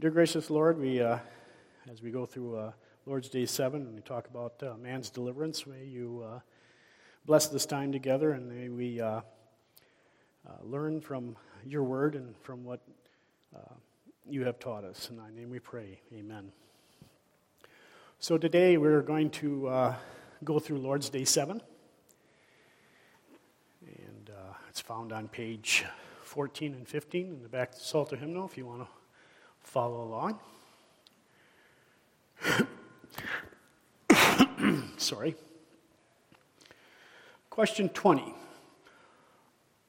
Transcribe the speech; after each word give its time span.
Dear 0.00 0.08
gracious 0.08 0.48
Lord, 0.48 0.78
we, 0.78 1.02
uh, 1.02 1.18
as 1.92 2.00
we 2.00 2.10
go 2.10 2.24
through 2.24 2.56
uh, 2.56 2.72
Lord's 3.04 3.28
Day 3.28 3.44
7 3.44 3.82
and 3.82 3.94
we 3.94 4.00
talk 4.00 4.28
about 4.28 4.54
uh, 4.62 4.74
man's 4.80 5.10
deliverance, 5.10 5.66
may 5.66 5.84
you 5.84 6.24
uh, 6.26 6.40
bless 7.26 7.48
this 7.48 7.66
time 7.66 7.92
together 7.92 8.32
and 8.32 8.48
may 8.48 8.70
we 8.70 8.98
uh, 8.98 9.20
uh, 10.48 10.52
learn 10.62 11.02
from 11.02 11.36
your 11.66 11.82
word 11.82 12.14
and 12.14 12.34
from 12.38 12.64
what 12.64 12.80
you 14.26 14.42
have 14.46 14.58
taught 14.58 14.84
us. 14.84 15.10
In 15.10 15.18
thy 15.18 15.30
name 15.36 15.50
we 15.50 15.58
pray. 15.58 16.00
Amen. 16.14 16.50
So 18.20 18.38
today 18.38 18.78
we're 18.78 19.02
going 19.02 19.28
to 19.32 19.94
go 20.42 20.58
through 20.58 20.78
Lord's 20.78 21.10
Day 21.10 21.26
7. 21.26 21.60
And 23.86 24.30
it's 24.70 24.80
found 24.80 25.12
on 25.12 25.28
page 25.28 25.84
14 26.22 26.72
and 26.72 26.88
15 26.88 27.26
in 27.26 27.42
the 27.42 27.50
back 27.50 27.72
of 27.72 27.80
the 27.80 27.84
Psalter 27.84 28.16
hymnal 28.16 28.46
if 28.46 28.56
you 28.56 28.64
want 28.64 28.80
to 28.80 28.99
follow 29.62 30.02
along. 30.02 30.38
Sorry. 34.96 35.36
Question 37.48 37.88
20 37.88 38.34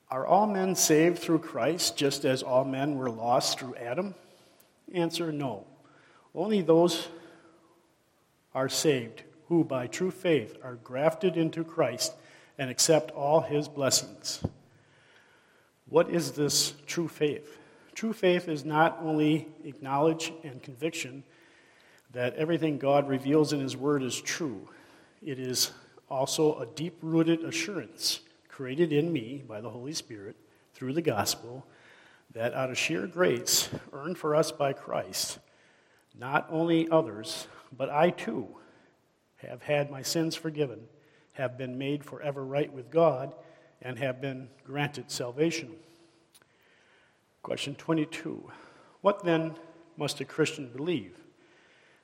Are 0.09 0.25
all 0.25 0.47
men 0.47 0.75
saved 0.75 1.19
through 1.19 1.39
Christ 1.39 1.95
just 1.97 2.25
as 2.25 2.43
all 2.43 2.65
men 2.65 2.95
were 2.95 3.09
lost 3.09 3.59
through 3.59 3.75
Adam? 3.75 4.15
Answer 4.93 5.31
no. 5.31 5.65
Only 6.33 6.61
those 6.61 7.07
are 8.53 8.69
saved 8.69 9.23
who, 9.47 9.63
by 9.63 9.87
true 9.87 10.11
faith, 10.11 10.57
are 10.63 10.75
grafted 10.75 11.37
into 11.37 11.63
Christ 11.63 12.13
and 12.57 12.69
accept 12.69 13.11
all 13.11 13.41
his 13.41 13.67
blessings. 13.67 14.43
What 15.89 16.09
is 16.09 16.31
this 16.31 16.73
true 16.85 17.07
faith? 17.07 17.57
True 18.01 18.13
faith 18.13 18.49
is 18.49 18.65
not 18.65 18.97
only 19.03 19.47
acknowledge 19.63 20.33
and 20.43 20.63
conviction 20.63 21.23
that 22.13 22.33
everything 22.33 22.79
God 22.79 23.07
reveals 23.07 23.53
in 23.53 23.59
His 23.59 23.77
Word 23.77 24.01
is 24.01 24.19
true, 24.19 24.67
it 25.21 25.37
is 25.37 25.71
also 26.09 26.57
a 26.57 26.65
deep 26.65 26.97
rooted 27.03 27.43
assurance 27.43 28.21
created 28.47 28.91
in 28.91 29.13
me 29.13 29.43
by 29.47 29.61
the 29.61 29.69
Holy 29.69 29.93
Spirit 29.93 30.35
through 30.73 30.93
the 30.93 31.01
gospel 31.03 31.63
that 32.33 32.55
out 32.55 32.71
of 32.71 32.77
sheer 32.79 33.05
grace 33.05 33.69
earned 33.93 34.17
for 34.17 34.35
us 34.35 34.51
by 34.51 34.73
Christ, 34.73 35.37
not 36.17 36.47
only 36.49 36.89
others, 36.89 37.47
but 37.77 37.91
I 37.91 38.09
too 38.09 38.47
have 39.47 39.61
had 39.61 39.91
my 39.91 40.01
sins 40.01 40.35
forgiven, 40.35 40.87
have 41.33 41.55
been 41.55 41.77
made 41.77 42.03
forever 42.03 42.43
right 42.43 42.73
with 42.73 42.89
God, 42.89 43.35
and 43.79 43.99
have 43.99 44.19
been 44.19 44.49
granted 44.65 45.11
salvation. 45.11 45.75
Question 47.43 47.75
22 47.75 48.49
What 49.01 49.23
then 49.23 49.55
must 49.97 50.19
a 50.21 50.25
Christian 50.25 50.69
believe? 50.69 51.17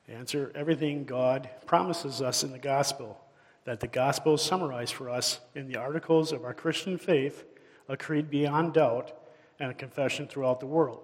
Answer 0.07 0.51
everything 0.55 1.03
God 1.03 1.49
promises 1.65 2.21
us 2.21 2.43
in 2.43 2.51
the 2.51 2.59
gospel, 2.59 3.19
that 3.65 3.79
the 3.79 3.87
gospel 3.87 4.37
summarized 4.37 4.93
for 4.93 5.09
us 5.09 5.39
in 5.53 5.67
the 5.67 5.77
articles 5.77 6.31
of 6.31 6.45
our 6.45 6.53
Christian 6.53 6.97
faith, 6.97 7.43
a 7.89 7.97
creed 7.97 8.29
beyond 8.29 8.73
doubt, 8.73 9.13
and 9.59 9.69
a 9.69 9.73
confession 9.73 10.27
throughout 10.27 10.59
the 10.59 10.65
world. 10.65 11.01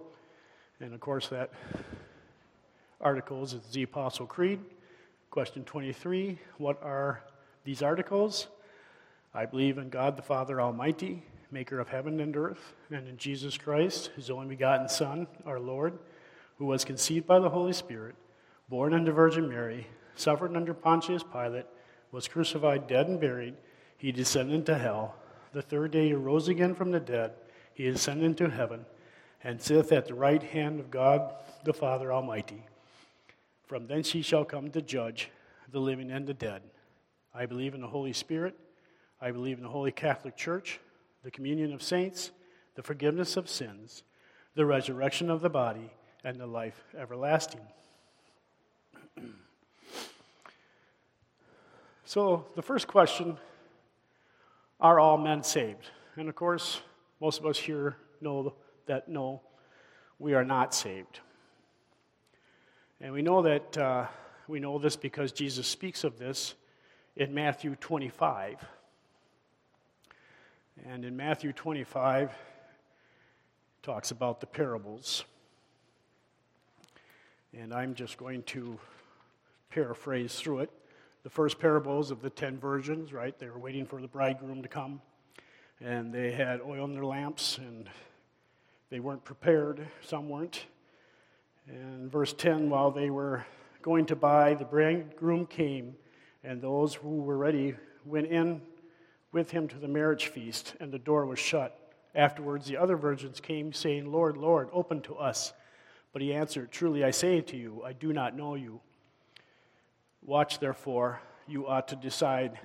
And 0.80 0.94
of 0.94 1.00
course, 1.00 1.28
that 1.28 1.52
articles 3.02 3.54
is 3.54 3.61
the 3.72 3.84
Apostle 3.84 4.26
Creed. 4.26 4.59
Question 5.30 5.64
23 5.64 6.39
What 6.58 6.81
are 6.81 7.22
these 7.66 7.81
articles? 7.81 8.48
I 9.34 9.45
believe 9.45 9.78
in 9.78 9.89
God 9.89 10.16
the 10.16 10.22
Father 10.22 10.61
Almighty, 10.61 11.23
maker 11.54 11.80
of 11.80 11.88
heaven 11.88 12.20
and 12.20 12.36
earth, 12.36 12.73
and 12.90 13.08
in 13.08 13.16
Jesus 13.16 13.58
Christ, 13.58 14.09
his 14.16 14.32
only 14.32 14.48
begotten 14.48 14.90
Son, 14.90 15.28
our 15.46 15.60
Lord, 15.60 16.00
who 16.58 16.66
was 16.66 16.84
conceived 16.84 17.28
by 17.28 17.40
the 17.40 17.50
Holy 17.50 17.73
Spirit, 17.73 18.16
born 18.70 18.94
unto 18.94 19.12
Virgin 19.12 19.48
Mary, 19.48 19.86
suffered 20.16 20.56
under 20.56 20.73
Pontius 20.73 21.23
Pilate, 21.23 21.68
was 22.12 22.28
crucified, 22.28 22.88
dead, 22.88 23.08
and 23.08 23.20
buried. 23.20 23.56
He 23.98 24.12
descended 24.12 24.55
into 24.55 24.77
hell. 24.77 25.16
The 25.52 25.61
third 25.61 25.92
day 25.92 26.08
he 26.08 26.14
rose 26.14 26.48
again 26.48 26.73
from 26.73 26.92
the 26.92 27.00
dead. 27.00 27.33
He 27.76 27.88
ascended 27.88 28.26
into 28.26 28.50
heaven, 28.50 28.86
and 29.44 29.61
sitteth 29.61 29.92
at 29.92 30.08
the 30.08 30.16
right 30.16 30.42
hand 30.42 30.80
of 30.80 30.89
God 30.89 31.36
the 31.64 31.73
Father 31.73 32.11
Almighty. 32.11 32.66
From 33.67 33.86
thence 33.86 34.11
he 34.11 34.23
shall 34.23 34.44
come 34.44 34.72
to 34.72 34.82
judge 34.82 35.30
the 35.72 35.80
living 35.80 36.11
and 36.11 36.26
the 36.26 36.33
dead. 36.33 36.64
I 37.33 37.45
believe 37.45 37.76
in 37.76 37.82
the 37.82 37.88
Holy 37.88 38.14
Spirit. 38.14 38.56
I 39.22 39.32
believe 39.32 39.58
in 39.58 39.64
the 39.64 39.70
Holy 39.70 39.92
Catholic 39.92 40.36
Church 40.36 40.80
the 41.23 41.32
communion 41.32 41.73
of 41.73 41.82
saints, 41.82 42.32
the 42.76 42.84
forgiveness 42.84 43.38
of 43.38 43.50
sins, 43.50 44.04
the 44.56 44.66
resurrection 44.66 45.30
of 45.30 45.42
the 45.42 45.50
body, 45.50 45.92
and 46.23 46.39
the 46.39 46.48
life 46.48 46.84
everlasting. 46.98 47.61
so, 52.06 52.45
the 52.56 52.62
first 52.62 52.88
question 52.88 53.38
are 54.80 55.00
all 55.00 55.17
men 55.17 55.44
saved? 55.44 55.89
And 56.16 56.30
of 56.30 56.36
course, 56.36 56.82
most 57.20 57.39
of 57.39 57.45
us 57.45 57.58
here 57.58 57.95
know 58.22 58.54
that 58.86 59.08
no, 59.08 59.42
we 60.20 60.33
are 60.33 60.45
not 60.45 60.73
saved. 60.73 61.20
And 63.00 63.14
we 63.14 63.22
know 63.22 63.42
that 63.42 63.78
uh, 63.78 64.08
we 64.48 64.60
know 64.60 64.78
this 64.78 64.95
because 64.95 65.32
Jesus 65.32 65.67
speaks 65.67 66.04
of 66.04 66.17
this 66.17 66.54
in 67.16 67.33
Matthew 67.33 67.76
25. 67.76 68.58
And 70.82 71.06
in 71.06 71.16
Matthew 71.16 71.54
25, 71.54 72.32
talks 73.84 74.11
about 74.11 74.39
the 74.39 74.48
parables. 74.48 75.23
And 77.54 77.73
I'm 77.73 77.94
just 77.94 78.17
going 78.17 78.44
to 78.44 78.80
paraphrase 79.70 80.36
through 80.36 80.60
it. 80.60 80.72
The 81.23 81.30
first 81.30 81.60
parables 81.60 82.10
of 82.10 82.22
the 82.22 82.30
ten 82.30 82.58
virgins, 82.58 83.14
right? 83.14 83.38
They 83.38 83.48
were 83.48 83.60
waiting 83.60 83.86
for 83.86 84.02
the 84.02 84.08
bridegroom 84.08 84.62
to 84.64 84.67
come. 84.67 85.02
And 85.80 86.14
they 86.14 86.32
had 86.32 86.62
oil 86.62 86.86
in 86.86 86.94
their 86.94 87.06
lamps, 87.06 87.58
and 87.58 87.89
they 88.89 89.00
weren't 89.00 89.23
prepared. 89.23 89.88
Some 90.02 90.28
weren't. 90.28 90.66
And 91.67 92.12
verse 92.12 92.33
10 92.33 92.70
while 92.70 92.92
they 92.92 93.10
were 93.10 93.45
going 93.82 94.06
to 94.08 94.16
buy, 94.16 94.54
the 94.54 94.66
bridegroom 94.66 95.45
came, 95.45 95.95
and 96.44 96.62
those 96.62 96.95
who 96.95 97.17
were 97.17 97.38
ready 97.38 97.76
went 98.06 98.28
in 98.28 98.62
with 99.33 99.52
him 99.52 99.67
to 99.67 99.77
the 99.77 99.88
marriage 99.88 100.27
feast, 100.27 100.76
and 100.80 100.92
the 100.92 100.99
door 100.99 101.26
was 101.26 101.39
shut. 101.39 101.77
Afterwards, 102.16 102.67
the 102.67 102.77
other 102.77 102.95
virgins 102.95 103.39
came, 103.39 103.73
saying, 103.73 104.10
Lord, 104.10 104.38
Lord, 104.38 104.70
open 104.71 105.02
to 105.02 105.16
us. 105.16 105.52
But 106.14 106.21
he 106.21 106.33
answered, 106.33 106.71
Truly 106.71 107.04
I 107.04 107.10
say 107.11 107.42
to 107.42 107.58
you, 107.58 107.82
I 107.83 107.94
do 107.94 108.14
not 108.14 108.38
know 108.38 108.54
you. 108.54 108.80
Watch, 110.23 110.60
therefore, 110.60 111.20
you 111.48 111.67
ought 111.67 111.88
to 111.89 111.95
decide. 111.95 112.60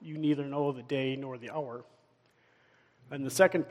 You 0.00 0.16
neither 0.16 0.46
know 0.46 0.72
the 0.72 0.82
day 0.82 1.14
nor 1.14 1.38
the 1.38 1.50
hour. 1.50 1.84
And 3.10 3.24
the 3.24 3.30
second 3.30 3.66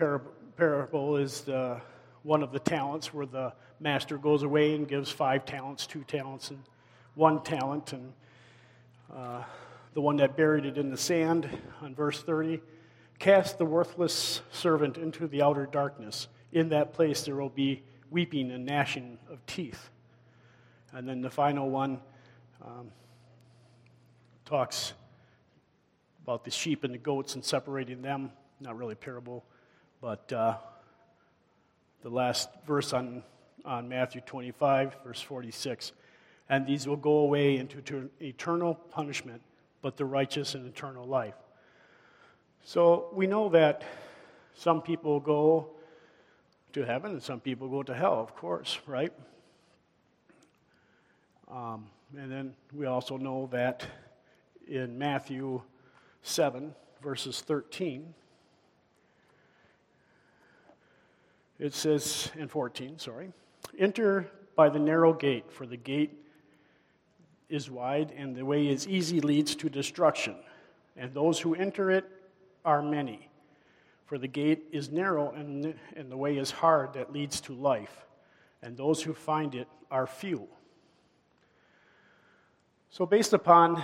parable 0.56 1.18
is 1.18 1.42
the, 1.42 1.82
one 2.22 2.44
of 2.44 2.52
the 2.52 2.60
talents 2.60 3.14
where 3.14 3.26
the 3.26 3.54
master 3.80 4.18
goes 4.18 4.44
away 4.44 4.76
and 4.76 4.88
gives 4.88 5.10
five 5.10 5.46
talents, 5.46 5.88
two 5.88 6.04
talents, 6.04 6.52
and 6.52 6.60
one 7.16 7.44
talent. 7.44 7.94
And 7.94 8.14
uh, 9.14 9.44
the 9.94 10.02
one 10.02 10.18
that 10.18 10.36
buried 10.36 10.66
it 10.66 10.78
in 10.78 10.90
the 10.90 10.98
sand 10.98 11.48
on 11.82 11.94
verse 11.94 12.22
30. 12.22 12.62
Cast 13.20 13.58
the 13.58 13.66
worthless 13.66 14.42
servant 14.52 14.98
into 14.98 15.28
the 15.28 15.42
outer 15.42 15.66
darkness. 15.66 16.28
In 16.52 16.70
that 16.70 16.94
place 16.94 17.24
there 17.24 17.36
will 17.36 17.50
be 17.50 17.84
weeping 18.10 18.52
and 18.52 18.66
gnashing 18.66 19.18
of 19.30 19.46
teeth. 19.46 19.90
And 20.92 21.08
then 21.08 21.22
the 21.22 21.30
final 21.30 21.70
one 21.70 22.00
um, 22.64 22.92
talks 24.46 24.94
about 26.24 26.44
the 26.44 26.52
sheep 26.52 26.84
and 26.84 26.94
the 26.94 27.00
goats 27.00 27.36
and 27.36 27.44
separating 27.44 28.02
them. 28.02 28.32
Not 28.60 28.78
really 28.78 28.94
a 28.94 28.98
parable, 28.98 29.44
but 30.02 30.32
uh, 30.32 30.58
the 32.02 32.10
last 32.10 32.50
verse 32.66 32.94
on, 32.94 33.24
on 33.66 33.90
Matthew 33.90 34.22
25, 34.22 34.98
verse 35.04 35.22
46. 35.22 35.92
And 36.50 36.66
these 36.66 36.88
will 36.88 36.98
go 36.98 37.18
away 37.18 37.58
into 37.58 38.10
eternal 38.22 38.76
punishment 38.76 39.42
but 39.84 39.98
the 39.98 40.06
righteous 40.06 40.56
and 40.56 40.66
eternal 40.66 41.06
life. 41.06 41.36
So 42.64 43.10
we 43.14 43.28
know 43.28 43.50
that 43.50 43.84
some 44.56 44.82
people 44.82 45.20
go 45.20 45.68
to 46.72 46.84
heaven 46.84 47.12
and 47.12 47.22
some 47.22 47.42
people 47.42 47.68
go 47.68 47.84
to 47.84 47.94
hell, 47.94 48.20
of 48.20 48.36
course, 48.36 48.80
right? 48.88 49.14
Um, 51.52 51.86
and 52.18 52.32
then 52.32 52.56
we 52.74 52.86
also 52.86 53.18
know 53.18 53.50
that 53.52 53.86
in 54.68 54.98
Matthew 54.98 55.62
7, 56.22 56.74
verses 57.02 57.42
13, 57.42 58.14
it 61.60 61.74
says, 61.74 62.32
in 62.38 62.48
14, 62.48 62.98
sorry, 63.00 63.34
enter 63.78 64.32
by 64.56 64.70
the 64.70 64.80
narrow 64.80 65.14
gate, 65.14 65.52
for 65.52 65.66
the 65.66 65.78
gate 65.78 66.18
is 67.54 67.70
wide, 67.70 68.12
and 68.18 68.36
the 68.36 68.44
way 68.44 68.68
is 68.68 68.88
easy 68.88 69.22
leads 69.22 69.54
to 69.56 69.70
destruction. 69.70 70.36
And 70.98 71.14
those 71.14 71.40
who 71.40 71.54
enter 71.54 71.92
it 71.92 72.06
are 72.66 72.82
many. 72.82 73.30
For 74.08 74.18
the 74.18 74.28
gate 74.28 74.64
is 74.72 74.90
narrow, 74.90 75.32
and, 75.32 75.76
and 75.96 76.12
the 76.12 76.18
way 76.18 76.38
is 76.38 76.50
hard 76.50 76.94
that 76.94 77.14
leads 77.14 77.40
to 77.42 77.54
life. 77.54 78.06
and 78.64 78.78
those 78.78 79.04
who 79.04 79.14
find 79.14 79.56
it 79.56 79.68
are 79.92 80.08
few. 80.08 80.48
So, 82.90 83.06
based 83.06 83.34
upon 83.34 83.84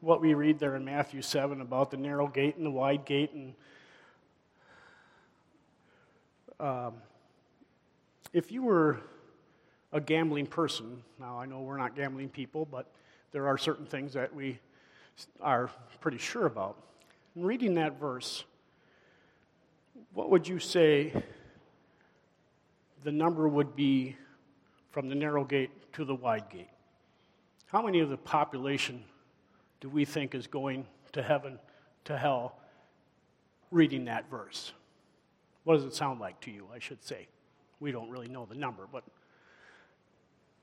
what 0.00 0.20
we 0.20 0.34
read 0.34 0.58
there 0.58 0.76
in 0.76 0.84
Matthew 0.84 1.20
7 1.20 1.60
about 1.60 1.90
the 1.90 1.96
narrow 1.96 2.28
gate 2.28 2.56
and 2.56 2.64
the 2.64 2.70
wide 2.70 3.04
gate, 3.04 3.32
and 3.32 3.54
um, 6.60 6.94
if 8.32 8.52
you 8.52 8.62
were 8.62 9.00
a 9.94 10.00
gambling 10.00 10.46
person, 10.46 11.02
now 11.20 11.38
I 11.38 11.46
know 11.46 11.60
we're 11.60 11.78
not 11.78 11.94
gambling 11.94 12.28
people, 12.28 12.66
but 12.66 12.90
there 13.30 13.46
are 13.46 13.56
certain 13.56 13.86
things 13.86 14.12
that 14.14 14.34
we 14.34 14.58
are 15.40 15.70
pretty 16.00 16.18
sure 16.18 16.46
about. 16.46 16.76
In 17.36 17.44
reading 17.44 17.74
that 17.74 18.00
verse, 18.00 18.44
what 20.12 20.30
would 20.30 20.48
you 20.48 20.58
say 20.58 21.12
the 23.04 23.12
number 23.12 23.48
would 23.48 23.76
be 23.76 24.16
from 24.90 25.08
the 25.08 25.14
narrow 25.14 25.44
gate 25.44 25.70
to 25.92 26.04
the 26.04 26.14
wide 26.14 26.50
gate? 26.50 26.68
How 27.66 27.80
many 27.80 28.00
of 28.00 28.10
the 28.10 28.16
population 28.16 29.04
do 29.80 29.88
we 29.88 30.04
think 30.04 30.34
is 30.34 30.48
going 30.48 30.86
to 31.12 31.22
heaven, 31.22 31.60
to 32.06 32.18
hell, 32.18 32.58
reading 33.70 34.06
that 34.06 34.28
verse? 34.28 34.72
What 35.62 35.76
does 35.76 35.84
it 35.84 35.94
sound 35.94 36.18
like 36.18 36.40
to 36.40 36.50
you, 36.50 36.66
I 36.74 36.80
should 36.80 37.04
say? 37.04 37.28
We 37.78 37.92
don't 37.92 38.10
really 38.10 38.28
know 38.28 38.44
the 38.44 38.56
number, 38.56 38.88
but 38.90 39.04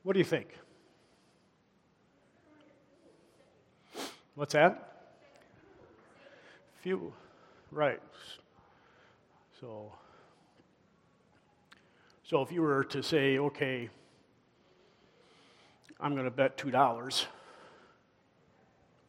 what 0.04 0.14
do 0.14 0.20
you 0.20 0.26
think? 0.26 0.48
What's 4.36 4.54
that? 4.54 4.88
Few. 6.82 7.14
Right. 7.72 8.02
So, 9.60 9.94
so 12.24 12.42
if 12.42 12.52
you 12.52 12.62
were 12.62 12.84
to 12.86 13.04
say, 13.04 13.38
okay, 13.38 13.90
I'm 16.00 16.14
going 16.14 16.26
to 16.26 16.32
bet 16.32 16.58
$2, 16.58 17.26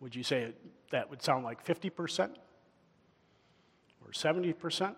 would 0.00 0.14
you 0.14 0.22
say 0.22 0.52
that 0.90 1.08
would 1.08 1.22
sound 1.22 1.44
like 1.44 1.64
50% 1.64 2.30
or 4.04 4.10
70%? 4.12 4.96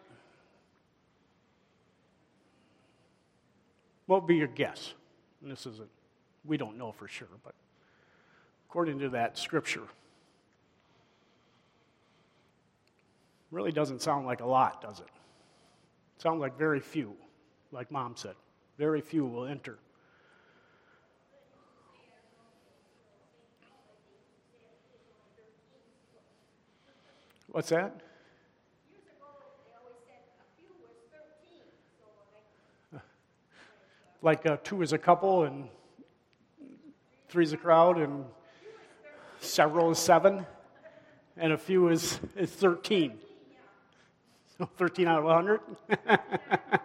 What 4.07 4.23
would 4.23 4.27
be 4.27 4.37
your 4.37 4.49
guess? 4.49 4.95
And 5.45 5.53
this 5.53 5.67
is 5.67 5.79
a, 5.79 5.85
we 6.47 6.57
don't 6.57 6.79
know 6.79 6.91
for 6.91 7.07
sure, 7.07 7.29
but 7.45 7.53
according 8.67 8.99
to 9.01 9.11
that 9.11 9.37
scripture, 9.37 9.83
really 13.51 13.71
doesn't 13.71 14.01
sound 14.01 14.25
like 14.25 14.41
a 14.41 14.47
lot, 14.47 14.81
does 14.81 15.01
it? 15.01 15.07
Sounds 16.17 16.41
like 16.41 16.57
very 16.57 16.81
few, 16.81 17.15
like 17.73 17.91
mom 17.91 18.17
said. 18.17 18.35
Very 18.79 19.03
few 19.03 19.27
will 19.27 19.45
enter. 19.45 19.77
What's 27.49 27.69
that? 27.69 28.01
Like 34.25 34.47
uh, 34.47 34.57
two 34.65 34.81
is 34.81 34.95
a 34.95 34.99
couple 34.99 35.45
and 35.45 35.69
three 37.29 37.45
is 37.45 37.53
a 37.53 37.59
crowd 37.59 37.99
and 37.99 38.25
several 39.39 39.91
is 39.91 39.99
seven 39.99 40.47
and 41.37 41.53
a 41.53 41.59
few 41.59 41.89
is, 41.91 42.19
is 42.35 42.51
13. 42.51 43.19
So 44.57 44.65
13 44.79 45.09
out 45.09 45.19
of 45.19 45.25
100? 45.25 45.61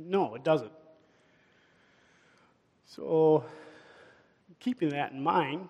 no, 0.00 0.34
it 0.34 0.42
doesn't. 0.42 0.72
So, 2.86 3.44
keeping 4.58 4.88
that 4.88 5.12
in 5.12 5.22
mind, 5.22 5.68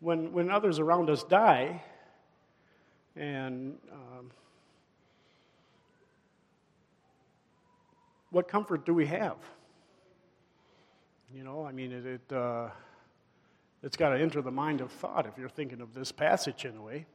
when, 0.00 0.32
when 0.32 0.50
others 0.50 0.78
around 0.78 1.10
us 1.10 1.22
die, 1.22 1.82
and 3.14 3.76
um, 3.92 4.30
what 8.30 8.48
comfort 8.48 8.84
do 8.84 8.94
we 8.94 9.06
have? 9.06 9.36
You 11.34 11.44
know, 11.44 11.64
I 11.64 11.72
mean, 11.72 11.92
it, 11.92 12.06
it 12.06 12.32
uh, 12.36 12.68
it's 13.82 13.96
got 13.96 14.10
to 14.10 14.20
enter 14.20 14.42
the 14.42 14.50
mind 14.50 14.80
of 14.80 14.90
thought 14.90 15.26
if 15.26 15.38
you're 15.38 15.48
thinking 15.48 15.80
of 15.80 15.94
this 15.94 16.10
passage 16.10 16.64
in 16.64 16.76
a 16.76 16.82
way. 16.82 17.06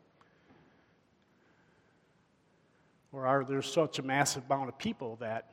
Or 3.12 3.28
are 3.28 3.44
there 3.44 3.62
such 3.62 4.00
a 4.00 4.02
massive 4.02 4.44
amount 4.50 4.70
of 4.70 4.78
people 4.78 5.18
that 5.18 5.50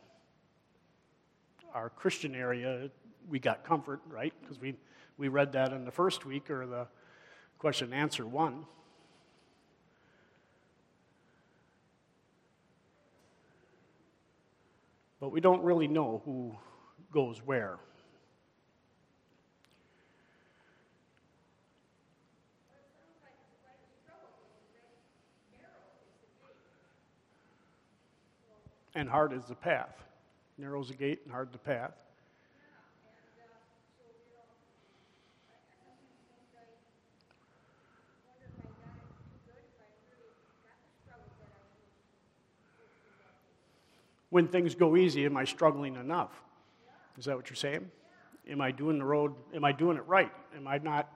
our 1.74 1.90
Christian 1.90 2.34
area, 2.34 2.90
we 3.28 3.38
got 3.38 3.64
comfort, 3.64 4.00
right? 4.08 4.32
Because 4.40 4.60
we, 4.60 4.74
we 5.18 5.28
read 5.28 5.52
that 5.52 5.72
in 5.72 5.84
the 5.84 5.90
first 5.90 6.24
week 6.24 6.50
or 6.50 6.66
the 6.66 6.86
question 7.58 7.92
and 7.92 8.00
answer 8.00 8.26
one. 8.26 8.64
But 15.20 15.30
we 15.30 15.40
don't 15.40 15.62
really 15.62 15.86
know 15.86 16.22
who 16.24 16.56
goes 17.12 17.38
where. 17.44 17.78
and 28.94 29.08
hard 29.08 29.32
is 29.32 29.44
the 29.44 29.54
path. 29.54 30.02
Narrow's 30.58 30.88
the 30.88 30.94
gate 30.94 31.20
and 31.24 31.32
hard 31.32 31.52
the 31.52 31.58
path. 31.58 31.94
When 44.30 44.48
things 44.48 44.74
go 44.74 44.96
easy, 44.96 45.26
am 45.26 45.36
I 45.36 45.44
struggling 45.44 45.96
enough? 45.96 46.30
Is 47.18 47.26
that 47.26 47.36
what 47.36 47.50
you're 47.50 47.56
saying? 47.56 47.90
Am 48.48 48.60
I 48.60 48.70
doing 48.70 48.98
the 48.98 49.04
road? 49.04 49.34
Am 49.54 49.64
I 49.64 49.72
doing 49.72 49.96
it 49.96 50.06
right? 50.06 50.32
Am 50.56 50.66
I 50.66 50.78
not? 50.78 51.08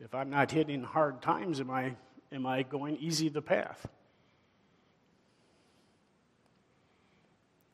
If 0.00 0.14
I'm 0.14 0.30
not 0.30 0.50
hitting 0.50 0.82
hard 0.82 1.22
times, 1.22 1.60
am 1.60 1.70
I 1.70 1.94
am 2.32 2.46
I 2.46 2.62
going 2.62 2.96
easy 2.96 3.28
the 3.28 3.42
path? 3.42 3.86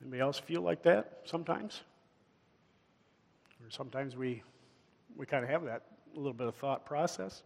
Anybody 0.00 0.20
else 0.20 0.38
feel 0.38 0.62
like 0.62 0.82
that 0.84 1.20
sometimes? 1.24 1.82
Or 3.64 3.70
sometimes 3.70 4.16
we, 4.16 4.42
we 5.16 5.26
kind 5.26 5.44
of 5.44 5.50
have 5.50 5.64
that 5.64 5.82
a 6.14 6.16
little 6.16 6.32
bit 6.32 6.46
of 6.46 6.54
thought 6.54 6.86
process. 6.86 7.42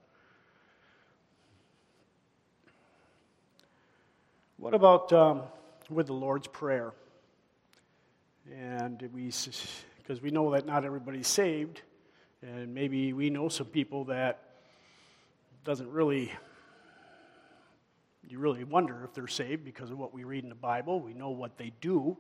What 4.59 4.75
about 4.75 5.13
um, 5.13 5.43
with 5.91 6.07
the 6.07 6.13
Lord's 6.13 6.47
Prayer? 6.47 6.93
And 8.61 9.09
we, 9.15 9.33
because 9.99 10.21
we 10.21 10.31
know 10.31 10.51
that 10.53 10.67
not 10.67 10.85
everybody's 10.85 11.29
saved, 11.29 11.81
and 12.43 12.75
maybe 12.75 13.13
we 13.15 13.31
know 13.31 13.49
some 13.49 13.69
people 13.69 14.05
that 14.07 14.41
doesn't 15.65 15.91
really, 15.91 16.31
you 18.29 18.39
really 18.39 18.65
wonder 18.65 19.05
if 19.05 19.15
they're 19.15 19.27
saved 19.27 19.65
because 19.65 19.91
of 19.91 19.99
what 19.99 20.13
we 20.13 20.25
read 20.25 20.43
in 20.43 20.51
the 20.51 20.55
Bible. 20.55 21.01
We 21.01 21.15
know 21.15 21.31
what 21.31 21.57
they 21.57 21.73
do, 21.81 22.17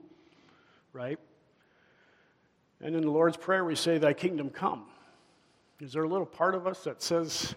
right? 0.94 1.18
And 2.80 2.94
in 2.96 3.02
the 3.02 3.10
Lord's 3.10 3.36
Prayer, 3.36 3.64
we 3.64 3.74
say, 3.74 3.98
Thy 3.98 4.14
kingdom 4.14 4.48
come. 4.48 4.84
Is 5.80 5.92
there 5.92 6.04
a 6.04 6.08
little 6.08 6.24
part 6.24 6.54
of 6.54 6.66
us 6.66 6.84
that 6.84 7.02
says, 7.02 7.54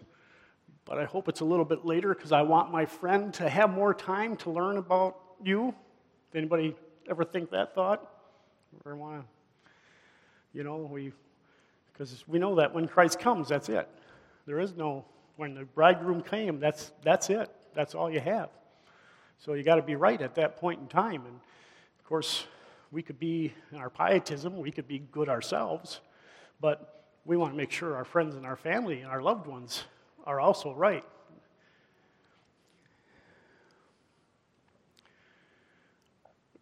but 0.84 0.98
I 0.98 1.06
hope 1.06 1.30
it's 1.30 1.42
a 1.42 1.46
little 1.46 1.66
bit 1.66 1.86
later 1.86 2.14
because 2.14 2.32
I 2.32 2.42
want 2.42 2.72
my 2.72 2.86
friend 2.86 3.34
to 3.36 3.48
have 3.48 3.70
more 3.70 3.94
time 3.94 4.36
to 4.38 4.52
learn 4.52 4.78
about 4.78 5.18
you? 5.44 5.74
Did 6.32 6.40
anybody 6.40 6.76
ever 7.10 7.24
think 7.24 7.52
that 7.52 7.74
thought? 7.74 8.12
Or 8.84 8.96
want 8.96 9.22
to, 9.22 9.28
you 10.54 10.64
know, 10.64 10.78
we, 10.78 11.12
because 11.92 12.24
we 12.28 12.40
know 12.40 12.56
that 12.56 12.74
when 12.74 12.88
Christ 12.88 13.20
comes, 13.20 13.50
that's 13.50 13.70
it. 13.70 13.88
There 14.46 14.60
is 14.60 14.76
no, 14.76 15.06
when 15.38 15.54
the 15.54 15.66
bridegroom 15.66 16.22
came, 16.22 16.60
that's, 16.60 16.92
that's 17.04 17.30
it. 17.30 17.50
That's 17.74 17.96
all 17.96 18.12
you 18.12 18.20
have. 18.20 18.50
So 19.40 19.54
you 19.54 19.64
got 19.64 19.76
to 19.76 19.82
be 19.82 19.96
right 19.96 20.22
at 20.22 20.36
that 20.36 20.58
point 20.58 20.80
in 20.82 20.88
time. 20.88 21.26
And 21.26 21.36
of 22.00 22.06
course, 22.06 22.46
we 22.92 23.02
could 23.02 23.20
be, 23.20 23.54
in 23.72 23.78
our 23.78 23.90
pietism, 23.90 24.58
we 24.58 24.72
could 24.72 24.88
be 24.88 25.00
good 25.12 25.30
ourselves, 25.30 26.00
but 26.62 27.06
we 27.26 27.38
want 27.38 27.54
to 27.54 27.58
make 27.58 27.72
sure 27.72 27.96
our 27.96 28.06
friends 28.06 28.36
and 28.36 28.46
our 28.46 28.56
family 28.56 29.02
and 29.02 29.12
our 29.12 29.22
loved 29.22 29.48
ones 29.48 29.84
are 30.26 30.40
also 30.40 30.74
right. 30.74 31.04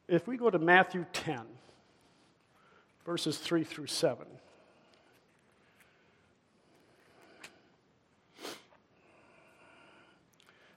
If 0.07 0.27
we 0.27 0.37
go 0.37 0.49
to 0.49 0.59
Matthew 0.59 1.05
10, 1.13 1.41
verses 3.05 3.37
3 3.37 3.63
through 3.63 3.87
7. 3.87 4.25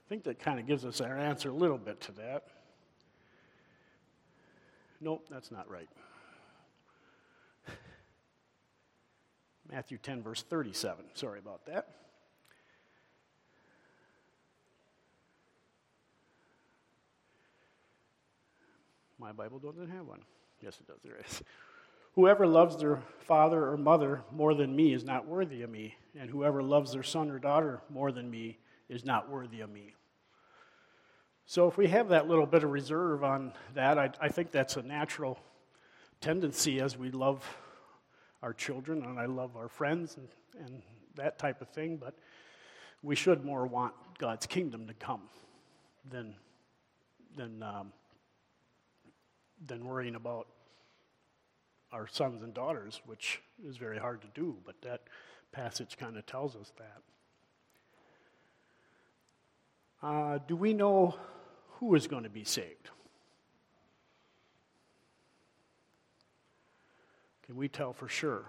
I 0.07 0.09
think 0.09 0.25
that 0.25 0.39
kind 0.39 0.61
of 0.61 0.67
gives 0.67 0.85
us 0.85 1.01
our 1.01 1.19
answer 1.19 1.51
a 1.51 1.55
little 1.55 1.79
bit 1.79 2.01
to 2.03 2.13
that. 2.13 2.45
Nope, 5.01 5.27
that's 5.29 5.51
not 5.51 5.69
right. 5.71 5.89
Matthew 9.71 9.99
10, 9.99 10.23
verse 10.23 10.43
37. 10.43 11.05
Sorry 11.15 11.39
about 11.41 11.67
that. 11.67 11.89
My 19.19 19.33
Bible 19.33 19.59
doesn't 19.59 19.91
have 19.91 20.07
one. 20.07 20.21
Yes, 20.61 20.79
it 20.81 20.87
does. 20.87 21.01
There 21.03 21.17
is. 21.27 21.43
Whoever 22.17 22.47
loves 22.47 22.79
their 22.79 23.03
father 23.21 23.69
or 23.69 23.77
mother 23.77 24.23
more 24.33 24.55
than 24.55 24.75
me 24.75 24.95
is 24.95 25.05
not 25.05 25.29
worthy 25.29 25.63
of 25.63 25.71
me, 25.71 25.95
and 26.19 26.31
whoever 26.31 26.63
loves 26.63 26.93
their 26.93 27.03
son 27.03 27.31
or 27.31 27.39
daughter 27.39 27.83
more 27.91 28.11
than 28.11 28.31
me 28.31 28.59
is 28.89 29.05
not 29.05 29.31
worthy 29.31 29.61
of 29.61 29.71
me. 29.71 29.95
So, 31.45 31.69
if 31.69 31.77
we 31.77 31.89
have 31.89 32.09
that 32.09 32.27
little 32.27 32.47
bit 32.47 32.65
of 32.65 32.71
reserve 32.71 33.23
on 33.23 33.53
that, 33.75 33.99
I, 33.99 34.11
I 34.19 34.29
think 34.29 34.51
that's 34.51 34.77
a 34.77 34.83
natural 34.83 35.39
tendency 36.23 36.81
as 36.81 36.97
we 36.97 37.11
love 37.11 37.45
our 38.43 38.55
children 38.55 39.05
and 39.05 39.19
I 39.19 39.27
love 39.27 39.55
our 39.55 39.69
friends 39.69 40.17
and, 40.17 40.29
and 40.65 40.83
that 41.17 41.39
type 41.39 41.61
of 41.61 41.69
thing, 41.69 41.99
but 41.99 42.15
we 43.03 43.15
should 43.15 43.45
more 43.45 43.67
want 43.67 43.93
God's 44.19 44.47
kingdom 44.47 44.87
to 44.87 44.95
come 44.95 45.23
than, 46.11 46.35
than, 47.37 47.63
um, 47.63 47.93
than 49.67 49.85
worrying 49.85 50.15
about 50.15 50.49
our 51.97 52.07
sons 52.07 52.43
and 52.43 52.53
daughters, 52.53 53.01
which 53.07 53.41
is 53.67 53.79
very 53.79 53.99
hard 53.99 54.21
to 54.21 54.29
do, 54.35 54.57
but 54.67 54.75
that 54.83 55.01
passage 55.51 55.97
kind 55.97 56.19
of 56.19 56.27
tells 56.27 56.55
us 56.55 56.71
that. 56.77 57.03
Uh, 60.07 60.39
do 60.47 60.55
we 60.55 60.75
know 60.75 61.15
who 61.81 61.95
is 61.95 62.07
going 62.07 62.25
to 62.25 62.29
be 62.29 62.45
saved? 62.45 62.91
Can 67.47 67.57
we 67.57 67.67
tell 67.67 67.95
for 67.95 68.09
sure 68.09 68.45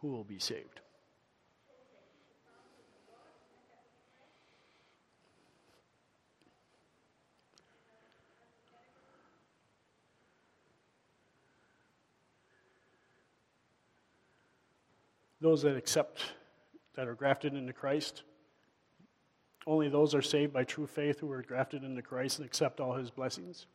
who 0.00 0.08
will 0.08 0.24
be 0.24 0.38
saved? 0.38 0.80
Those 15.46 15.62
that 15.62 15.76
accept, 15.76 16.24
that 16.96 17.06
are 17.06 17.14
grafted 17.14 17.54
into 17.54 17.72
Christ, 17.72 18.24
only 19.64 19.88
those 19.88 20.12
are 20.12 20.20
saved 20.20 20.52
by 20.52 20.64
true 20.64 20.88
faith 20.88 21.20
who 21.20 21.30
are 21.30 21.40
grafted 21.40 21.84
into 21.84 22.02
Christ 22.02 22.40
and 22.40 22.46
accept 22.46 22.80
all 22.80 22.94
his 22.94 23.12
blessings. 23.12 23.66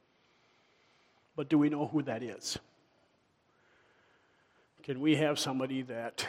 But 1.37 1.47
do 1.47 1.57
we 1.57 1.69
know 1.69 1.87
who 1.87 2.01
that 2.01 2.23
is? 2.23 2.59
Can 4.83 4.99
we 4.99 5.15
have 5.15 5.39
somebody 5.39 5.81
that 5.83 6.27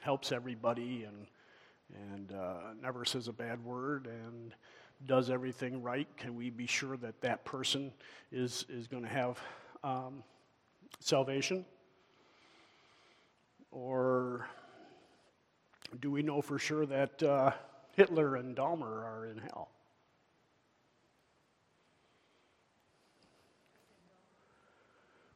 helps 0.00 0.32
everybody 0.32 1.04
and, 1.04 1.28
and 2.10 2.32
uh, 2.32 2.72
never 2.82 3.04
says 3.04 3.28
a 3.28 3.32
bad 3.32 3.64
word 3.64 4.08
and 4.08 4.52
does 5.06 5.30
everything 5.30 5.84
right? 5.84 6.08
Can 6.16 6.34
we 6.34 6.50
be 6.50 6.66
sure 6.66 6.96
that 6.96 7.20
that 7.20 7.44
person 7.44 7.92
is, 8.32 8.66
is 8.68 8.88
going 8.88 9.04
to 9.04 9.08
have 9.08 9.38
um, 9.84 10.24
salvation? 10.98 11.64
Or 13.72 14.46
do 16.00 16.10
we 16.10 16.22
know 16.22 16.42
for 16.42 16.58
sure 16.58 16.86
that 16.86 17.22
uh, 17.22 17.52
Hitler 17.96 18.36
and 18.36 18.54
Dahmer 18.54 18.84
are 18.84 19.26
in 19.26 19.38
hell? 19.38 19.70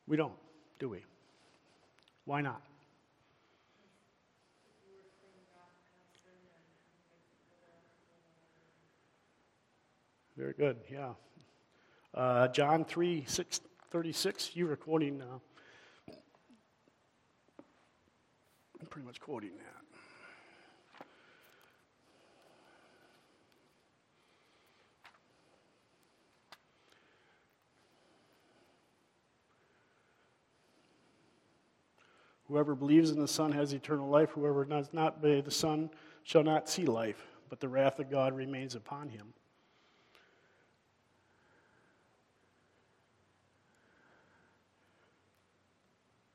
We 0.06 0.16
don't, 0.16 0.34
do 0.78 0.90
we? 0.90 1.02
Why 2.26 2.42
not? 2.42 2.62
Very 10.36 10.52
good, 10.52 10.76
yeah. 10.92 11.14
Uh, 12.14 12.48
John 12.48 12.84
3 12.84 13.24
6, 13.26 13.60
36, 13.90 14.50
you 14.54 14.66
were 14.66 14.76
quoting, 14.76 15.22
uh, 15.22 15.38
I'm 18.80 18.86
pretty 18.86 19.06
much 19.06 19.20
quoting 19.20 19.50
that. 19.56 19.86
Whoever 32.48 32.76
believes 32.76 33.10
in 33.10 33.20
the 33.20 33.26
Son 33.26 33.50
has 33.52 33.72
eternal 33.72 34.08
life. 34.08 34.30
Whoever 34.30 34.64
does 34.64 34.90
not 34.92 35.18
obey 35.18 35.40
the 35.40 35.50
Son 35.50 35.90
shall 36.22 36.44
not 36.44 36.68
see 36.68 36.84
life, 36.84 37.26
but 37.48 37.58
the 37.58 37.68
wrath 37.68 37.98
of 37.98 38.10
God 38.10 38.36
remains 38.36 38.74
upon 38.74 39.08
him. 39.08 39.32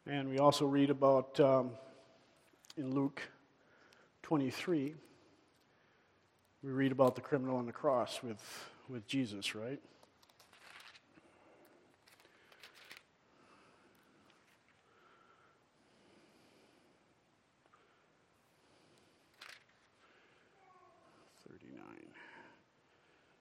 And 0.06 0.30
we 0.30 0.40
also 0.40 0.66
read 0.66 0.90
about 0.90 1.40
um, 1.40 1.72
in 2.78 2.94
Luke 2.94 3.22
23, 4.24 4.96
we 6.64 6.70
read 6.70 6.92
about 6.92 7.16
the 7.16 7.22
criminal 7.22 7.58
on 7.58 7.66
the 7.66 7.72
cross 7.72 8.22
with, 8.24 8.42
with 8.88 9.06
Jesus, 9.08 9.56
right? 9.56 9.80
39. 21.50 21.84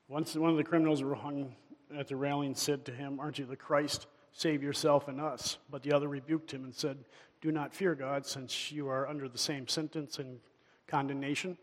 Once 0.09 0.35
one 0.35 0.51
of 0.51 0.57
the 0.57 0.65
criminals 0.65 1.01
who 1.01 1.07
were 1.07 1.15
hung 1.15 1.55
at 1.97 2.09
the 2.09 2.17
railing 2.17 2.55
said 2.55 2.85
to 2.87 2.93
him, 2.93 3.21
Aren't 3.21 3.39
you 3.39 3.45
the 3.45 3.57
Christ? 3.57 4.07
Save 4.33 4.63
yourself 4.63 5.09
and 5.09 5.21
us. 5.21 5.59
But 5.71 5.83
the 5.83 5.93
other 5.93 6.09
rebuked 6.09 6.53
him 6.53 6.65
and 6.65 6.75
said, 6.75 6.99
Do 7.40 7.50
not 7.50 7.75
fear 7.75 7.94
God, 7.94 8.26
since 8.26 8.70
you 8.70 8.88
are 8.88 9.09
under 9.09 9.28
the 9.28 9.38
same 9.38 9.66
sentence 9.66 10.18
and 10.18 10.40
condemnation. 10.87 11.56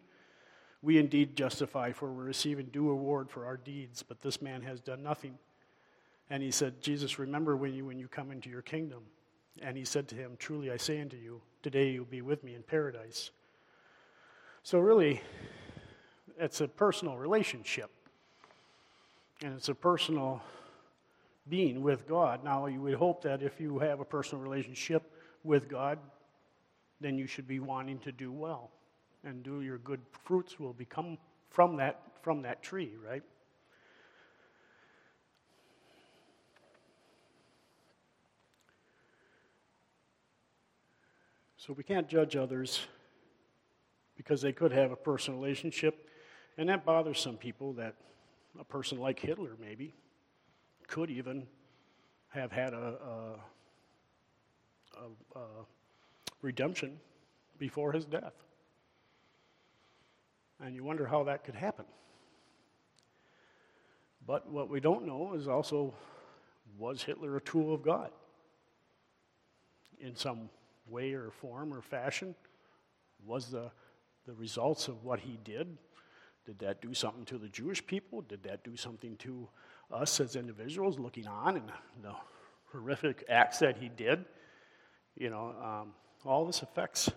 We 0.82 0.98
indeed 0.98 1.36
justify, 1.36 1.92
for 1.92 2.12
we're 2.12 2.24
receiving 2.24 2.68
due 2.68 2.90
reward 2.90 3.30
for 3.30 3.46
our 3.46 3.58
deeds, 3.58 4.04
but 4.04 4.22
this 4.22 4.42
man 4.42 4.62
has 4.64 4.80
done 4.80 5.04
nothing. 5.04 5.38
And 6.30 6.42
he 6.42 6.52
said, 6.52 6.82
Jesus, 6.82 7.20
remember 7.20 7.56
when 7.56 7.74
you, 7.74 7.86
when 7.86 8.00
you 8.00 8.08
come 8.08 8.32
into 8.32 8.50
your 8.50 8.62
kingdom. 8.62 9.04
And 9.62 9.78
he 9.78 9.86
said 9.86 10.08
to 10.10 10.16
him, 10.16 10.36
Truly 10.38 10.72
I 10.72 10.78
say 10.78 11.00
unto 11.02 11.18
you, 11.18 11.42
today 11.64 11.92
you'll 11.92 12.06
be 12.06 12.22
with 12.22 12.44
me 12.44 12.56
in 12.56 12.64
paradise. 12.64 13.32
So, 14.64 14.80
really, 14.80 15.22
it's 16.40 16.62
a 16.62 16.68
personal 16.68 17.18
relationship. 17.18 17.90
And 19.44 19.54
it's 19.54 19.70
a 19.70 19.76
personal 19.76 20.42
being 21.50 21.82
with 21.82 22.08
God. 22.08 22.44
Now, 22.44 22.66
you 22.66 22.82
would 22.82 22.96
hope 22.96 23.24
that 23.24 23.42
if 23.42 23.60
you 23.62 23.80
have 23.80 24.00
a 24.00 24.06
personal 24.06 24.44
relationship 24.44 25.12
with 25.48 25.70
God, 25.70 25.98
then 27.00 27.18
you 27.18 27.26
should 27.26 27.48
be 27.48 27.60
wanting 27.60 28.00
to 28.00 28.12
do 28.12 28.32
well. 28.32 28.70
And 29.24 29.44
do 29.44 29.62
your 29.62 29.78
good 29.80 30.02
fruits 30.26 30.60
will 30.60 30.74
become 30.74 31.18
from 31.50 31.78
that, 31.78 32.02
from 32.22 32.44
that 32.44 32.62
tree, 32.62 32.94
right? 33.04 33.24
So 41.58 41.74
we 41.74 41.84
can't 41.84 42.08
judge 42.08 42.36
others 42.36 42.82
because 44.16 44.42
they 44.42 44.54
could 44.54 44.72
have 44.72 44.92
a 44.92 44.96
personal 44.96 45.40
relationship. 45.40 46.08
And 46.58 46.70
that 46.70 46.86
bothers 46.86 47.20
some 47.20 47.38
people 47.38 47.74
that 47.74 47.96
a 48.60 48.64
person 48.64 49.00
like 49.00 49.20
Hitler, 49.20 49.58
maybe, 49.60 49.94
could 50.88 51.10
even 51.10 51.46
have 52.30 52.52
had 52.52 52.74
a, 52.74 52.78
a, 52.78 53.40
a, 55.02 55.40
a 55.40 55.42
uh, 55.42 55.64
redemption 56.42 56.98
before 57.58 57.92
his 57.92 58.06
death. 58.06 58.34
And 60.60 60.76
you 60.76 60.84
wonder 60.84 61.06
how 61.06 61.24
that 61.26 61.44
could 61.44 61.56
happen. 61.56 61.86
But 64.26 64.50
what 64.50 64.70
we 64.70 64.80
don't 64.80 65.06
know 65.06 65.34
is 65.34 65.48
also 65.48 65.94
was 66.78 67.02
Hitler 67.02 67.38
a 67.38 67.42
tool 67.42 67.74
of 67.74 67.82
God 67.82 68.12
in 70.00 70.16
some 70.16 70.50
way 70.90 71.14
or 71.14 71.32
form 71.32 71.74
or 71.74 71.82
fashion? 71.82 72.36
Was 73.26 73.48
the, 73.48 73.72
the 74.26 74.34
results 74.34 74.88
of 74.88 75.04
what 75.04 75.20
he 75.20 75.38
did, 75.44 75.78
did 76.46 76.60
that 76.60 76.82
do 76.82 76.94
something 76.94 77.26
to 77.26 77.38
the 77.38 77.50
Jewish 77.50 77.86
people? 77.86 78.22
Did 78.22 78.44
that 78.44 78.64
do 78.64 78.76
something 78.76 79.16
to 79.18 79.48
us 79.92 80.20
as 80.20 80.36
individuals 80.36 81.00
looking 81.00 81.28
on 81.28 81.58
and 81.58 81.72
the 82.02 82.14
horrific 82.72 83.24
acts 83.30 83.60
that 83.60 83.78
he 83.78 83.90
did. 83.90 84.26
You 85.20 85.32
know, 85.32 85.56
um, 85.64 85.94
all 86.26 86.46
this 86.46 86.62
affects 86.62 87.10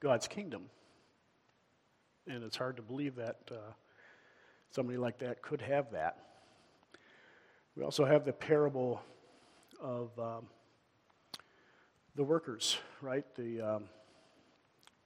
God's 0.00 0.28
kingdom. 0.28 0.64
And 2.26 2.44
it's 2.44 2.56
hard 2.56 2.76
to 2.76 2.82
believe 2.82 3.16
that 3.16 3.38
uh, 3.50 3.72
somebody 4.70 4.98
like 4.98 5.20
that 5.20 5.40
could 5.40 5.62
have 5.62 5.90
that. 5.92 6.18
We 7.74 7.82
also 7.82 8.04
have 8.04 8.26
the 8.26 8.34
parable 8.34 9.00
of 9.80 10.10
um, 10.18 10.48
the 12.14 12.24
workers, 12.24 12.76
right? 13.00 13.24
The, 13.36 13.62
um, 13.62 13.84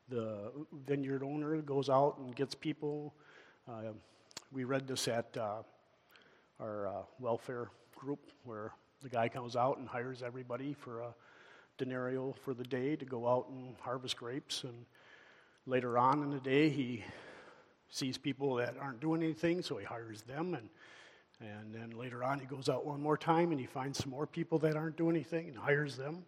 the 0.08 0.50
vineyard 0.88 1.22
owner 1.22 1.58
goes 1.58 1.88
out 1.88 2.18
and 2.18 2.34
gets 2.34 2.56
people. 2.56 3.14
Uh, 3.68 3.92
we 4.50 4.64
read 4.64 4.88
this 4.88 5.06
at 5.06 5.36
uh, 5.36 5.62
our 6.58 6.88
uh, 6.88 7.02
welfare 7.20 7.68
group 7.94 8.32
where 8.42 8.72
the 9.04 9.08
guy 9.08 9.28
comes 9.28 9.54
out 9.54 9.78
and 9.78 9.86
hires 9.86 10.20
everybody 10.20 10.72
for 10.72 10.98
a 10.98 11.14
denario 11.78 12.34
for 12.36 12.54
the 12.54 12.64
day 12.64 12.96
to 12.96 13.04
go 13.04 13.28
out 13.28 13.48
and 13.48 13.74
harvest 13.80 14.16
grapes. 14.16 14.64
And 14.64 14.84
later 15.66 15.98
on 15.98 16.22
in 16.22 16.30
the 16.30 16.40
day, 16.40 16.68
he 16.68 17.04
sees 17.90 18.18
people 18.18 18.56
that 18.56 18.76
aren't 18.80 19.00
doing 19.00 19.22
anything, 19.22 19.62
so 19.62 19.76
he 19.76 19.84
hires 19.84 20.22
them. 20.22 20.54
And, 20.54 20.68
and 21.40 21.74
then 21.74 21.98
later 21.98 22.24
on, 22.24 22.38
he 22.38 22.46
goes 22.46 22.68
out 22.68 22.84
one 22.86 23.00
more 23.00 23.16
time 23.16 23.50
and 23.50 23.60
he 23.60 23.66
finds 23.66 23.98
some 23.98 24.10
more 24.10 24.26
people 24.26 24.58
that 24.60 24.76
aren't 24.76 24.96
doing 24.96 25.16
anything 25.16 25.48
and 25.48 25.56
hires 25.56 25.96
them. 25.96 26.24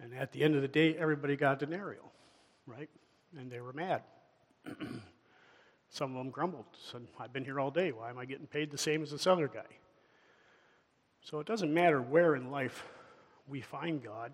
And 0.00 0.14
at 0.14 0.32
the 0.32 0.42
end 0.42 0.54
of 0.54 0.62
the 0.62 0.68
day, 0.68 0.96
everybody 0.96 1.36
got 1.36 1.62
a 1.62 1.66
denario, 1.66 2.04
right? 2.66 2.90
And 3.38 3.50
they 3.50 3.60
were 3.60 3.72
mad. 3.72 4.02
Some 5.88 6.10
of 6.10 6.18
them 6.18 6.30
grumbled, 6.30 6.66
said, 6.90 7.06
I've 7.18 7.32
been 7.32 7.44
here 7.44 7.58
all 7.58 7.70
day. 7.70 7.92
Why 7.92 8.10
am 8.10 8.18
I 8.18 8.24
getting 8.24 8.46
paid 8.46 8.70
the 8.70 8.78
same 8.78 9.02
as 9.02 9.12
this 9.12 9.26
other 9.26 9.48
guy? 9.48 9.60
So 11.22 11.40
it 11.40 11.46
doesn't 11.46 11.72
matter 11.72 12.02
where 12.02 12.36
in 12.36 12.50
life 12.50 12.86
we 13.48 13.60
find 13.60 14.02
God, 14.02 14.32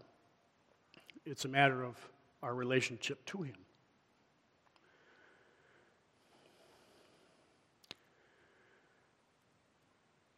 it's 1.24 1.44
a 1.44 1.48
matter 1.48 1.82
of 1.82 1.96
our 2.42 2.54
relationship 2.54 3.24
to 3.26 3.42
Him. 3.42 3.56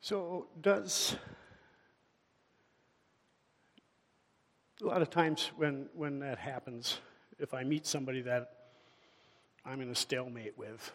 So, 0.01 0.49
does 0.61 1.17
a 4.83 4.87
lot 4.87 5.01
of 5.01 5.09
times 5.09 5.51
when, 5.57 5.89
when 5.95 6.19
that 6.19 6.37
happens, 6.37 6.99
if 7.39 7.55
I 7.55 7.65
meet 7.65 7.87
somebody 7.87 8.21
that 8.21 8.51
I'm 9.65 9.81
in 9.81 9.89
a 9.89 9.95
stalemate 9.95 10.59
with, 10.59 10.93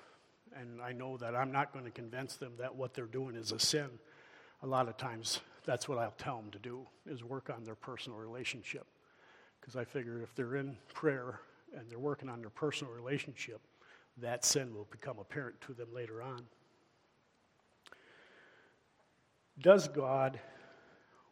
and 0.55 0.79
I 0.79 0.91
know 0.91 1.17
that 1.17 1.35
I'm 1.35 1.51
not 1.51 1.73
going 1.73 1.85
to 1.85 1.91
convince 1.91 2.35
them 2.35 2.53
that 2.59 2.75
what 2.75 2.93
they're 2.93 3.05
doing 3.05 3.35
is 3.35 3.51
a 3.51 3.57
sin, 3.57 3.89
a 4.61 4.67
lot 4.67 4.87
of 4.87 4.97
times 4.97 5.39
that's 5.65 5.89
what 5.89 5.97
I'll 5.97 6.11
tell 6.11 6.35
them 6.37 6.51
to 6.51 6.59
do, 6.59 6.85
is 7.07 7.23
work 7.23 7.49
on 7.49 7.63
their 7.63 7.73
personal 7.73 8.19
relationship. 8.19 8.85
Because 9.69 9.81
I 9.81 9.85
figure 9.85 10.19
if 10.23 10.33
they're 10.33 10.55
in 10.55 10.75
prayer 10.95 11.41
and 11.77 11.87
they're 11.91 11.99
working 11.99 12.27
on 12.27 12.41
their 12.41 12.49
personal 12.49 12.91
relationship, 12.91 13.61
that 14.17 14.43
sin 14.43 14.73
will 14.73 14.87
become 14.89 15.19
apparent 15.19 15.61
to 15.61 15.73
them 15.73 15.89
later 15.93 16.23
on. 16.23 16.41
Does 19.61 19.87
God 19.87 20.39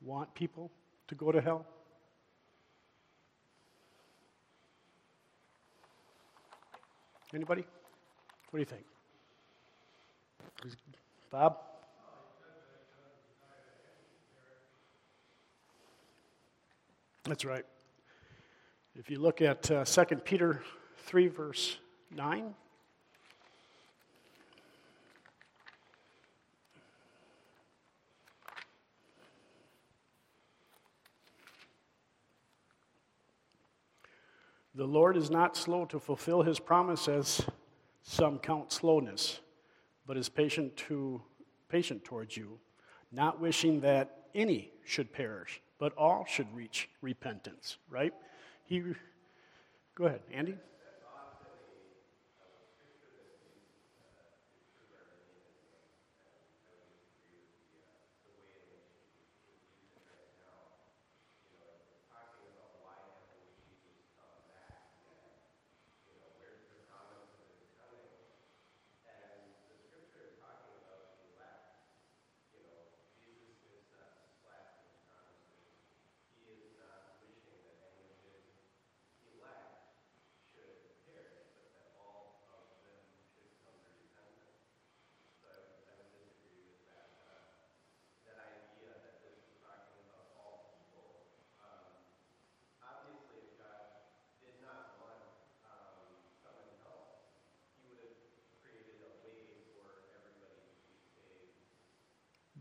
want 0.04 0.32
people 0.36 0.70
to 1.08 1.16
go 1.16 1.32
to 1.32 1.42
hell? 1.42 1.66
Anybody? 7.34 7.66
What 8.52 8.58
do 8.58 8.60
you 8.60 8.66
think? 8.66 8.86
Bob? 11.32 11.58
That's 17.24 17.44
right. 17.44 17.66
If 19.00 19.12
you 19.12 19.20
look 19.20 19.44
at 19.44 19.70
uh, 19.70 19.86
2 19.86 20.16
Peter 20.16 20.64
3, 20.98 21.28
verse 21.28 21.78
9. 22.16 22.56
The 34.74 34.84
Lord 34.84 35.16
is 35.16 35.30
not 35.30 35.56
slow 35.56 35.86
to 35.86 36.00
fulfill 36.00 36.42
his 36.42 36.60
promise, 36.60 37.08
as 37.08 37.46
some 38.02 38.40
count 38.40 38.72
slowness, 38.72 39.42
but 40.08 40.18
is 40.18 40.28
patient, 40.28 40.76
to, 40.88 41.22
patient 41.70 42.04
towards 42.04 42.36
you, 42.36 42.58
not 43.12 43.40
wishing 43.40 43.80
that 43.82 44.24
any 44.34 44.72
should 44.84 45.14
perish, 45.14 45.62
but 45.78 45.96
all 45.96 46.26
should 46.28 46.52
reach 46.56 46.90
repentance, 47.04 47.78
right? 47.92 48.14
He, 48.68 48.84
go 49.96 50.06
ahead, 50.06 50.22
Andy. 50.34 50.56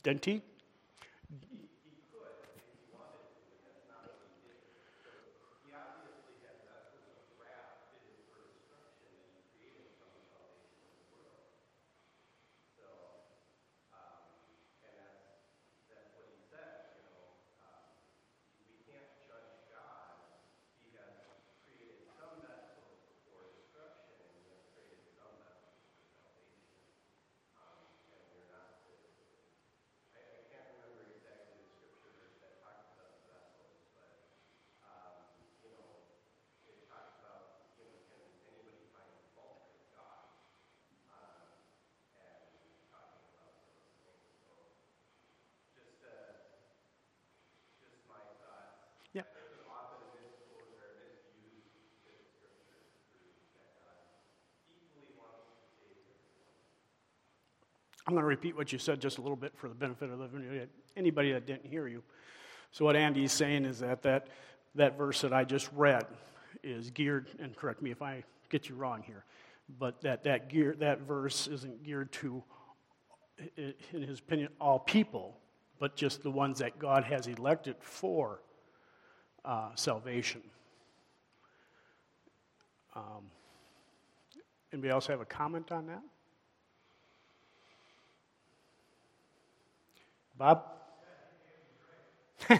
Denti? 0.07 0.31
Yeah. 0.31 0.56
I'm 58.07 58.15
going 58.15 58.23
to 58.23 58.29
repeat 58.29 58.57
what 58.57 58.73
you 58.73 58.79
said 58.79 59.01
just 59.01 59.19
a 59.19 59.21
little 59.21 59.37
bit 59.37 59.53
for 59.57 59.69
the 59.69 59.75
benefit 59.75 60.11
of 60.11 60.21
anybody 60.97 61.33
that 61.33 61.45
didn't 61.45 61.67
hear 61.67 61.89
you. 61.89 62.03
So 62.71 62.85
what 62.85 62.95
Andy's 62.95 63.33
saying 63.33 63.65
is 63.65 63.81
that 63.81 64.03
that, 64.03 64.29
that 64.77 64.97
verse 64.97 65.23
that 65.23 65.33
I 65.33 65.43
just 65.43 65.69
read 65.75 66.07
is 66.63 66.91
geared, 66.91 67.29
and 67.41 67.57
correct 67.57 67.83
me 67.83 67.91
if 67.91 68.03
I 68.03 68.23
get 68.49 68.69
you 68.69 68.77
wrong 68.77 69.03
here, 69.03 69.25
but 69.79 70.01
that 70.03 70.23
that 70.25 70.49
gear 70.49 70.77
that 70.79 71.01
verse 71.01 71.49
isn't 71.49 71.83
geared 71.83 72.13
to, 72.13 72.43
in 73.57 74.03
his 74.03 74.21
opinion, 74.21 74.51
all 74.61 74.79
people, 74.79 75.37
but 75.79 75.97
just 75.97 76.23
the 76.23 76.31
ones 76.31 76.59
that 76.61 76.79
God 76.79 77.05
has 77.05 77.27
elected 77.27 77.77
for 77.81 78.41
uh, 79.45 79.71
salvation. 79.75 80.43
Um, 82.95 83.31
anybody 84.73 84.91
else 84.91 85.07
have 85.09 85.21
a 85.21 85.27
comment 85.27 85.73
on 85.73 85.87
that? 85.89 86.03
Bob? 90.39 90.65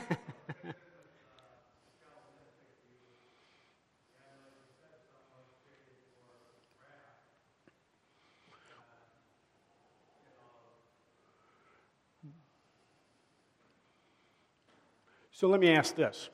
So 15.37 15.49
let 15.49 15.61
me 15.61 15.69
ask 15.69 15.95
this. 15.95 16.31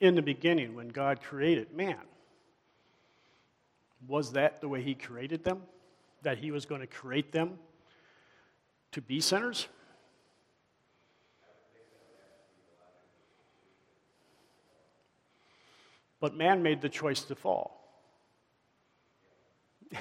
In 0.00 0.16
the 0.16 0.20
beginning, 0.20 0.74
when 0.74 0.88
God 0.88 1.22
created 1.22 1.72
man, 1.72 2.00
was 4.08 4.32
that 4.32 4.60
the 4.60 4.66
way 4.66 4.82
He 4.82 4.96
created 4.96 5.44
them? 5.44 5.62
That 6.22 6.38
He 6.38 6.50
was 6.50 6.66
going 6.66 6.80
to 6.80 6.88
create 6.88 7.30
them 7.30 7.60
to 8.90 9.00
be 9.00 9.20
sinners? 9.20 9.68
But 16.20 16.34
man 16.34 16.62
made 16.62 16.80
the 16.80 16.88
choice 16.88 17.22
to 17.24 17.34
fall. 17.34 17.82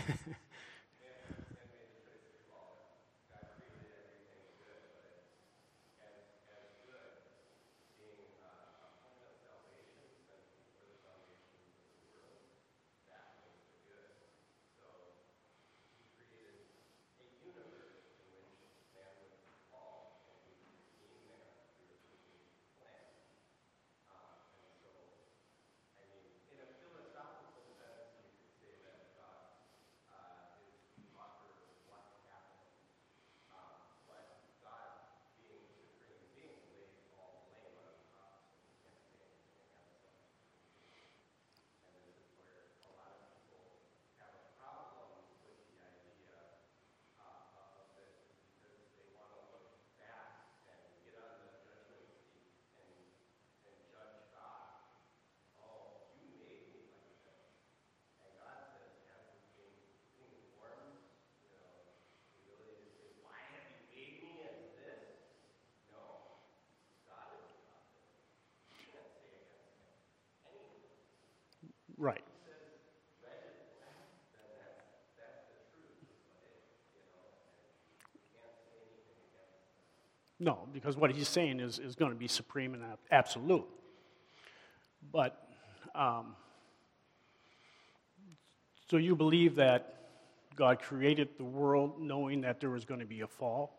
Right. 72.05 72.21
No, 80.39 80.67
because 80.71 80.95
what 80.95 81.09
he's 81.09 81.27
saying 81.27 81.59
is, 81.59 81.79
is 81.79 81.95
going 81.95 82.11
to 82.11 82.17
be 82.17 82.27
supreme 82.27 82.75
and 82.75 82.83
absolute. 83.09 83.65
But, 85.11 85.47
um, 85.95 86.35
so 88.87 88.97
you 88.97 89.15
believe 89.15 89.55
that 89.55 89.95
God 90.55 90.83
created 90.83 91.29
the 91.39 91.43
world 91.43 91.99
knowing 91.99 92.41
that 92.41 92.59
there 92.59 92.69
was 92.69 92.85
going 92.85 92.99
to 92.99 93.07
be 93.07 93.21
a 93.21 93.27
fall? 93.27 93.74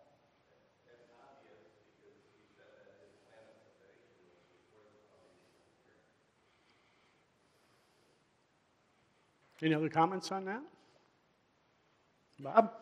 Any 9.63 9.75
other 9.75 9.89
comments 9.89 10.31
on 10.33 10.45
that? 10.45 10.63
Bob? 12.41 12.73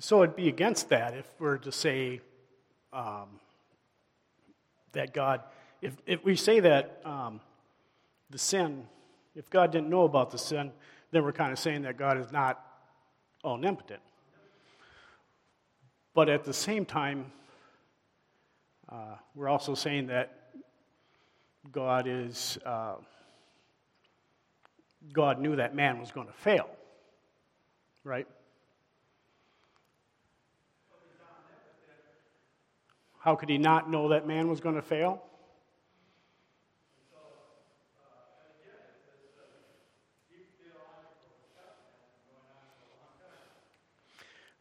So 0.00 0.22
it'd 0.22 0.36
be 0.36 0.48
against 0.48 0.90
that 0.90 1.14
if 1.14 1.26
we're 1.40 1.58
to 1.58 1.72
say 1.72 2.20
um, 2.92 3.40
that 4.92 5.12
God, 5.12 5.42
if, 5.82 5.96
if 6.06 6.24
we 6.24 6.36
say 6.36 6.60
that 6.60 7.00
um, 7.04 7.40
the 8.30 8.38
sin, 8.38 8.86
if 9.34 9.50
God 9.50 9.72
didn't 9.72 9.90
know 9.90 10.04
about 10.04 10.30
the 10.30 10.38
sin, 10.38 10.70
then 11.10 11.24
we're 11.24 11.32
kind 11.32 11.52
of 11.52 11.58
saying 11.58 11.82
that 11.82 11.96
God 11.96 12.16
is 12.16 12.30
not 12.30 12.64
omnipotent. 13.44 14.00
But 16.14 16.28
at 16.28 16.44
the 16.44 16.54
same 16.54 16.84
time, 16.84 17.32
uh, 18.88 19.16
we're 19.34 19.48
also 19.48 19.74
saying 19.74 20.06
that 20.08 20.50
God 21.72 22.06
is, 22.06 22.56
uh, 22.64 22.94
God 25.12 25.40
knew 25.40 25.56
that 25.56 25.74
man 25.74 25.98
was 25.98 26.12
going 26.12 26.28
to 26.28 26.32
fail, 26.32 26.68
right? 28.04 28.26
How 33.18 33.34
could 33.34 33.48
he 33.48 33.58
not 33.58 33.90
know 33.90 34.08
that 34.08 34.26
man 34.26 34.48
was 34.48 34.60
going 34.60 34.76
to 34.76 34.82
fail? 34.82 35.22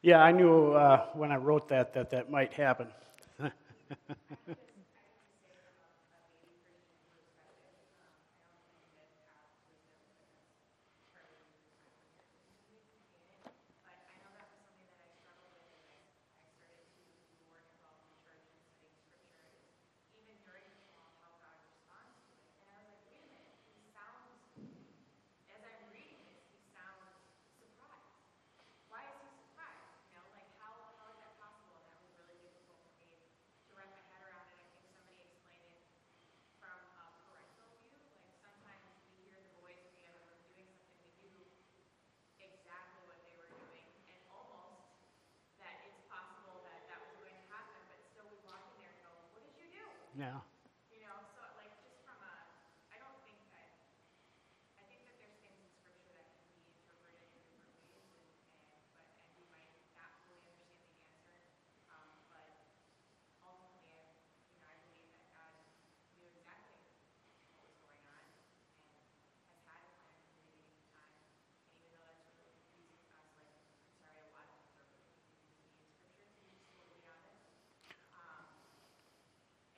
Yeah, 0.01 0.21
I 0.21 0.31
knew 0.31 0.71
uh, 0.73 1.07
when 1.13 1.31
I 1.31 1.37
wrote 1.37 1.67
that 1.69 1.93
that 1.95 2.11
that 2.11 2.29
might 2.29 2.53
happen. 2.53 2.87
Yeah. 50.17 50.41
You 50.89 51.05
know, 51.05 51.13
so 51.37 51.45
like 51.61 51.69
just 51.85 52.01
from 52.01 52.17
a, 52.25 52.33
I 52.89 52.97
don't 52.97 53.21
think 53.21 53.37
that, 53.53 53.69
I 54.73 54.81
think 54.89 55.05
that 55.05 55.13
there's 55.21 55.37
things 55.45 55.61
in 55.61 55.69
scripture 55.77 56.09
that 56.17 56.33
can 56.33 56.41
be 56.57 56.73
interpreted 56.73 57.21
in 57.21 57.37
different 57.37 57.69
ways 57.85 58.01
and, 58.17 58.25
and, 58.73 58.81
but, 58.97 59.05
and 59.13 59.29
we 59.37 59.45
might 59.53 59.69
not 59.93 60.09
fully 60.25 60.41
understand 60.49 60.89
the 60.89 61.05
answer. 61.13 61.37
Um, 61.93 62.17
but 62.33 62.49
ultimately, 63.45 63.93
I, 63.93 64.09
you 64.49 64.57
know, 64.57 64.65
I 64.65 64.81
believe 64.89 65.13
that 65.13 65.29
God 65.37 65.53
knew 66.17 66.25
exactly 66.33 66.81
what 67.53 67.69
was 67.69 67.77
going 67.77 68.01
on 68.09 68.25
and 68.25 68.97
has 69.53 69.61
had 69.69 69.85
a 69.85 69.93
plan 70.01 70.17
from 70.17 70.33
the 70.33 70.49
beginning 70.49 70.81
of 70.81 70.97
time. 70.97 71.13
And 71.61 71.77
even 71.77 71.93
though 71.93 72.09
that's 72.09 72.25
really 72.41 72.57
confusing 72.57 73.05
to 73.05 73.21
us, 73.21 73.29
like, 73.37 73.53
I'm 73.53 73.93
sorry, 74.01 74.25
a 74.25 74.33
lot 74.33 74.49
of 74.49 74.57
things 74.65 74.73
are 74.81 74.89
really 74.89 75.13
confusing 75.13 75.61
to 75.61 75.77
me 75.77 75.77
in 75.77 75.93
scripture, 75.93 76.25
to 76.25 76.41
be 76.41 76.49
just 76.57 76.73
totally 76.73 77.05
honest. 77.05 77.45
Um, 78.17 78.49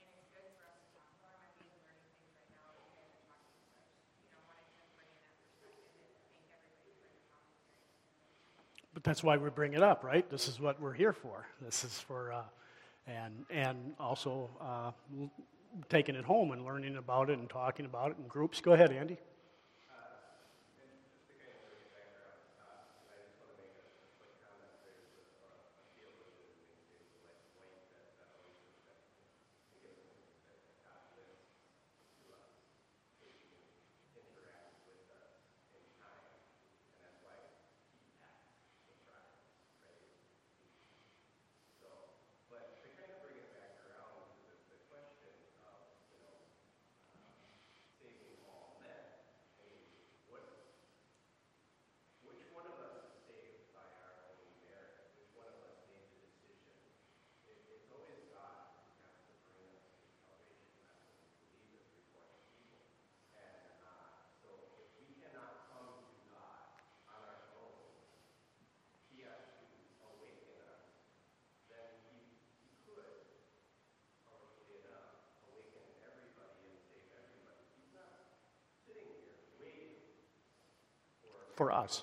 and 0.00 0.08
it's 0.16 0.32
good 0.32 0.48
for 0.56 0.64
us 0.64 0.80
to 0.80 0.88
talk 0.96 1.12
about. 1.20 1.36
I'm 1.44 1.52
even 1.60 1.76
learning 1.84 2.08
things 2.16 2.32
right 2.32 2.48
now 2.56 2.72
that 2.72 2.80
you 2.88 2.92
guys 2.96 3.12
are 3.12 3.24
talking 3.28 3.52
about. 3.68 3.68
So 3.68 3.76
I 3.76 3.84
just, 3.84 4.08
you 4.24 4.28
know, 4.32 4.40
wanted 4.48 4.64
to 4.80 4.84
bring 4.96 5.12
in 5.12 5.20
that 5.20 5.36
perspective 5.36 5.92
and 6.16 6.24
thank 6.32 6.48
everybody 6.48 6.92
for 6.96 7.08
their 7.12 7.20
commentary. 7.28 7.84
But 9.00 9.08
that's 9.08 9.22
why 9.22 9.38
we 9.38 9.48
bring 9.48 9.72
it 9.72 9.82
up, 9.82 10.04
right? 10.04 10.28
This 10.28 10.46
is 10.46 10.60
what 10.60 10.78
we're 10.78 10.92
here 10.92 11.14
for. 11.14 11.46
This 11.62 11.84
is 11.84 11.98
for, 11.98 12.34
uh, 12.34 12.42
and 13.06 13.46
and 13.48 13.94
also 13.98 14.50
uh, 14.60 14.90
taking 15.88 16.16
it 16.16 16.24
home 16.26 16.52
and 16.52 16.66
learning 16.66 16.98
about 16.98 17.30
it 17.30 17.38
and 17.38 17.48
talking 17.48 17.86
about 17.86 18.10
it 18.10 18.18
in 18.18 18.26
groups. 18.26 18.60
Go 18.60 18.74
ahead, 18.74 18.92
Andy. 18.92 19.16
For 81.56 81.72
us. 81.72 82.02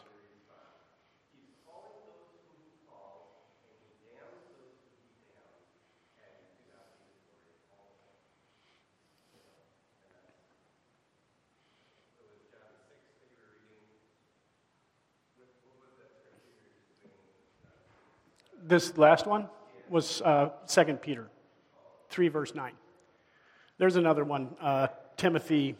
This 18.67 18.97
last 18.97 19.25
one 19.25 19.47
was 19.89 20.21
uh, 20.21 20.49
2 20.67 20.95
Peter 20.95 21.29
3, 22.09 22.27
verse 22.27 22.53
9. 22.53 22.73
There's 23.77 23.95
another 23.95 24.25
one, 24.25 24.55
uh, 24.59 24.87
Timothy 25.15 25.75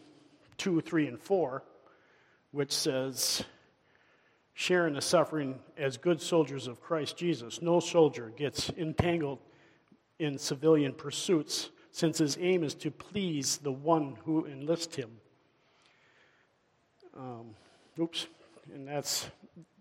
2, 0.56 0.80
3, 0.80 1.08
and 1.08 1.20
4, 1.20 1.62
which 2.52 2.72
says, 2.72 3.44
Share 4.58 4.88
in 4.88 4.94
the 4.94 5.00
suffering 5.00 5.60
as 5.76 5.96
good 5.96 6.20
soldiers 6.20 6.66
of 6.66 6.80
Christ 6.80 7.16
Jesus. 7.16 7.62
No 7.62 7.78
soldier 7.78 8.32
gets 8.36 8.70
entangled 8.70 9.38
in 10.18 10.36
civilian 10.36 10.94
pursuits, 10.94 11.70
since 11.92 12.18
his 12.18 12.36
aim 12.40 12.64
is 12.64 12.74
to 12.74 12.90
please 12.90 13.58
the 13.58 13.70
one 13.70 14.16
who 14.24 14.46
enlists 14.46 14.96
him. 14.96 15.10
Um, 17.16 17.50
oops, 18.00 18.26
and 18.74 18.88
that's 18.88 19.30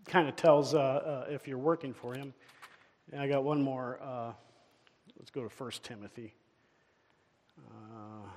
kind 0.06 0.30
of 0.30 0.36
tells 0.36 0.76
uh, 0.76 0.78
uh, 0.78 1.26
if 1.32 1.48
you're 1.48 1.58
working 1.58 1.92
for 1.92 2.13
him. 2.13 2.36
And 3.12 3.20
I 3.20 3.28
got 3.28 3.44
one 3.44 3.63
more. 3.63 3.98
Uh, 4.00 4.32
let's 5.18 5.32
go 5.32 5.42
to 5.42 5.50
1 5.50 5.72
Timothy. 5.82 6.36
Uh, 7.58 8.30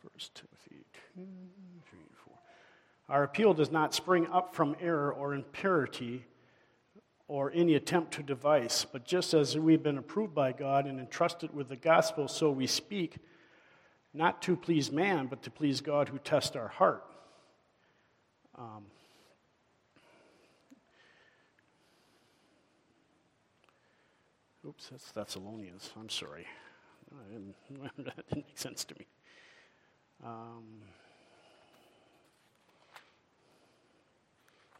1 0.00 0.12
Timothy 0.34 0.86
2, 1.14 1.20
3, 1.20 1.26
4. 1.26 1.65
Our 3.08 3.22
appeal 3.22 3.54
does 3.54 3.70
not 3.70 3.94
spring 3.94 4.26
up 4.32 4.54
from 4.54 4.76
error 4.80 5.12
or 5.12 5.34
impurity 5.34 6.24
or 7.28 7.52
any 7.54 7.74
attempt 7.74 8.14
to 8.14 8.22
device, 8.22 8.84
but 8.84 9.04
just 9.04 9.34
as 9.34 9.56
we've 9.56 9.82
been 9.82 9.98
approved 9.98 10.34
by 10.34 10.52
God 10.52 10.86
and 10.86 10.98
entrusted 10.98 11.54
with 11.54 11.68
the 11.68 11.76
gospel, 11.76 12.28
so 12.28 12.50
we 12.50 12.66
speak, 12.66 13.16
not 14.14 14.42
to 14.42 14.56
please 14.56 14.90
man, 14.92 15.26
but 15.26 15.42
to 15.42 15.50
please 15.50 15.80
God 15.80 16.08
who 16.08 16.18
tests 16.18 16.56
our 16.56 16.68
heart. 16.68 17.04
Um, 18.56 18.86
oops, 24.66 24.88
that's 24.88 25.10
Thessalonians. 25.12 25.90
I'm 25.98 26.08
sorry. 26.08 26.46
That 27.98 28.28
didn't 28.28 28.46
make 28.46 28.58
sense 28.58 28.84
to 28.84 28.94
me. 28.98 29.06
Um, 30.24 30.82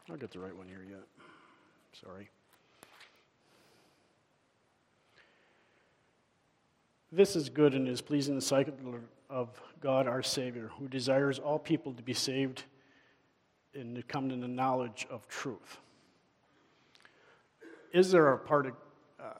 I'll 0.09 0.15
get 0.15 0.31
the 0.31 0.39
right 0.39 0.55
one 0.55 0.67
here 0.67 0.85
yet. 0.89 1.03
Sorry. 2.01 2.29
This 7.11 7.35
is 7.35 7.49
good 7.49 7.73
and 7.73 7.89
is 7.89 8.01
pleasing 8.01 8.35
the 8.35 8.41
sight 8.41 8.73
of 9.29 9.61
God 9.81 10.07
our 10.07 10.23
Savior, 10.23 10.71
who 10.79 10.87
desires 10.87 11.39
all 11.39 11.59
people 11.59 11.93
to 11.93 12.03
be 12.03 12.13
saved 12.13 12.63
and 13.73 13.95
to 13.95 14.01
come 14.01 14.29
to 14.29 14.35
the 14.37 14.47
knowledge 14.47 15.05
of 15.09 15.27
truth. 15.27 15.79
Is 17.93 18.11
there 18.11 18.31
a 18.31 18.37
part 18.37 18.67
of. 18.67 18.73
Uh, 19.19 19.33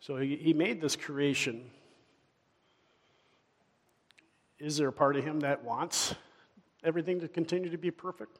so 0.00 0.16
he, 0.16 0.36
he 0.36 0.52
made 0.52 0.80
this 0.80 0.96
creation. 0.96 1.70
Is 4.58 4.76
there 4.76 4.88
a 4.88 4.92
part 4.92 5.16
of 5.16 5.24
him 5.24 5.40
that 5.40 5.64
wants 5.64 6.14
everything 6.84 7.20
to 7.20 7.28
continue 7.28 7.70
to 7.70 7.78
be 7.78 7.90
perfect? 7.90 8.38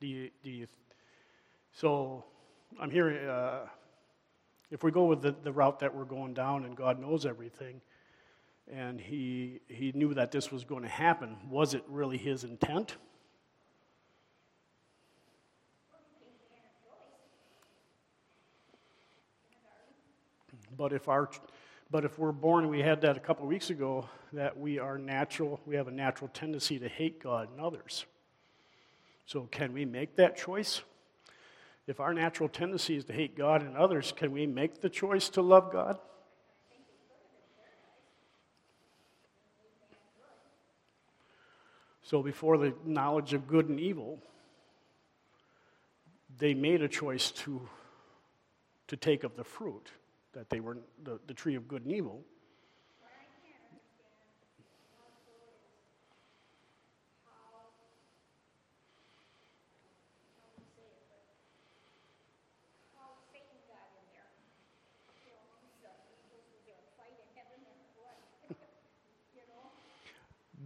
Do 0.00 0.06
you, 0.06 0.30
do 0.42 0.50
you, 0.50 0.66
so 1.72 2.24
I'm 2.80 2.90
hearing, 2.90 3.26
uh, 3.26 3.66
if 4.70 4.82
we 4.82 4.90
go 4.90 5.04
with 5.04 5.22
the, 5.22 5.34
the 5.42 5.52
route 5.52 5.78
that 5.80 5.94
we're 5.94 6.04
going 6.04 6.34
down 6.34 6.64
and 6.64 6.76
God 6.76 7.00
knows 7.00 7.24
everything, 7.26 7.80
and 8.72 9.00
he, 9.00 9.60
he 9.68 9.92
knew 9.92 10.14
that 10.14 10.32
this 10.32 10.50
was 10.50 10.64
going 10.64 10.82
to 10.82 10.88
happen, 10.88 11.36
was 11.48 11.74
it 11.74 11.84
really 11.88 12.16
his 12.16 12.44
intent? 12.44 12.96
But 20.76 20.92
if 20.92 21.08
our, 21.08 21.30
but 21.90 22.04
if 22.04 22.18
we're 22.18 22.32
born, 22.32 22.68
we 22.68 22.80
had 22.80 23.02
that 23.02 23.16
a 23.16 23.20
couple 23.20 23.46
weeks 23.46 23.70
ago, 23.70 24.08
that 24.32 24.58
we 24.58 24.78
are 24.78 24.98
natural, 24.98 25.60
we 25.66 25.76
have 25.76 25.88
a 25.88 25.92
natural 25.92 26.28
tendency 26.32 26.78
to 26.78 26.88
hate 26.88 27.22
God 27.22 27.50
and 27.50 27.60
others. 27.60 28.04
So 29.26 29.48
can 29.50 29.72
we 29.72 29.84
make 29.84 30.16
that 30.16 30.36
choice? 30.36 30.82
If 31.86 32.00
our 32.00 32.14
natural 32.14 32.48
tendency 32.48 32.96
is 32.96 33.04
to 33.06 33.12
hate 33.12 33.36
God 33.36 33.62
and 33.62 33.76
others, 33.76 34.12
can 34.16 34.32
we 34.32 34.46
make 34.46 34.80
the 34.80 34.88
choice 34.88 35.28
to 35.30 35.42
love 35.42 35.70
God? 35.72 35.98
So 42.02 42.22
before 42.22 42.58
the 42.58 42.74
knowledge 42.84 43.32
of 43.32 43.46
good 43.46 43.68
and 43.68 43.80
evil, 43.80 44.18
they 46.38 46.54
made 46.54 46.82
a 46.82 46.88
choice 46.88 47.30
to, 47.30 47.66
to 48.88 48.96
take 48.96 49.24
of 49.24 49.36
the 49.36 49.44
fruit 49.44 49.90
that 50.34 50.50
they 50.50 50.60
were 50.60 50.78
the, 51.04 51.18
the 51.26 51.34
tree 51.34 51.54
of 51.54 51.66
good 51.68 51.84
and 51.84 51.92
evil. 51.92 52.24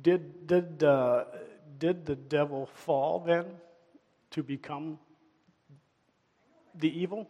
did 0.03 0.47
did 0.47 0.83
uh, 0.83 1.25
did 1.79 2.07
the 2.07 2.17
devil 2.17 2.67
fall 2.67 3.21
then 3.21 3.45
to 4.31 4.43
become 4.43 4.99
the 6.75 6.89
evil? 6.89 7.29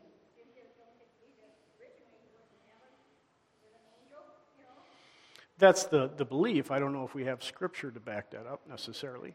That's 5.59 5.85
the, 5.85 6.11
the 6.17 6.25
belief. 6.25 6.71
I 6.71 6.79
don't 6.79 6.93
know 6.93 7.05
if 7.05 7.15
we 7.15 7.25
have 7.25 7.43
scripture 7.43 7.91
to 7.91 8.01
back 8.01 8.31
that 8.31 8.47
up 8.47 8.61
necessarily. 8.69 9.35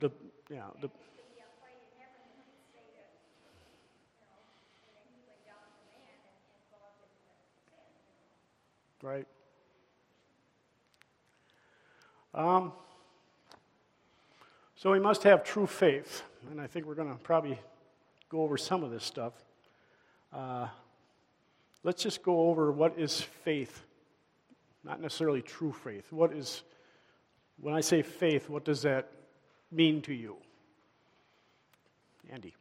The, 0.00 0.10
yeah, 0.48 0.62
the, 0.80 0.88
right? 9.02 9.26
Um, 12.34 12.72
so 14.76 14.92
we 14.92 15.00
must 15.00 15.24
have 15.24 15.42
true 15.42 15.66
faith, 15.66 16.22
and 16.50 16.60
I 16.60 16.68
think 16.68 16.86
we're 16.86 16.94
going 16.94 17.10
to 17.10 17.18
probably 17.18 17.58
go 18.28 18.42
over 18.42 18.56
some 18.56 18.84
of 18.84 18.92
this 18.92 19.02
stuff. 19.02 19.32
Uh, 20.32 20.68
let's 21.82 22.02
just 22.02 22.22
go 22.22 22.48
over 22.48 22.72
what 22.72 22.98
is 22.98 23.20
faith, 23.20 23.82
not 24.84 25.00
necessarily 25.00 25.42
true 25.42 25.72
faith. 25.72 26.12
What 26.12 26.32
is, 26.32 26.62
when 27.60 27.74
I 27.74 27.80
say 27.80 28.02
faith, 28.02 28.48
what 28.48 28.64
does 28.64 28.82
that 28.82 29.10
mean 29.70 30.02
to 30.02 30.14
you? 30.14 30.36
Andy. 32.30 32.54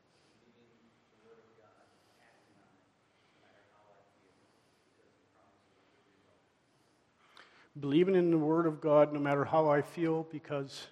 believing 7.80 8.16
in 8.16 8.32
the 8.32 8.38
Word 8.38 8.66
of 8.66 8.82
God 8.82 9.14
no 9.14 9.20
matter 9.20 9.46
how 9.46 9.70
I 9.70 9.82
feel 9.82 10.26
because 10.32 10.88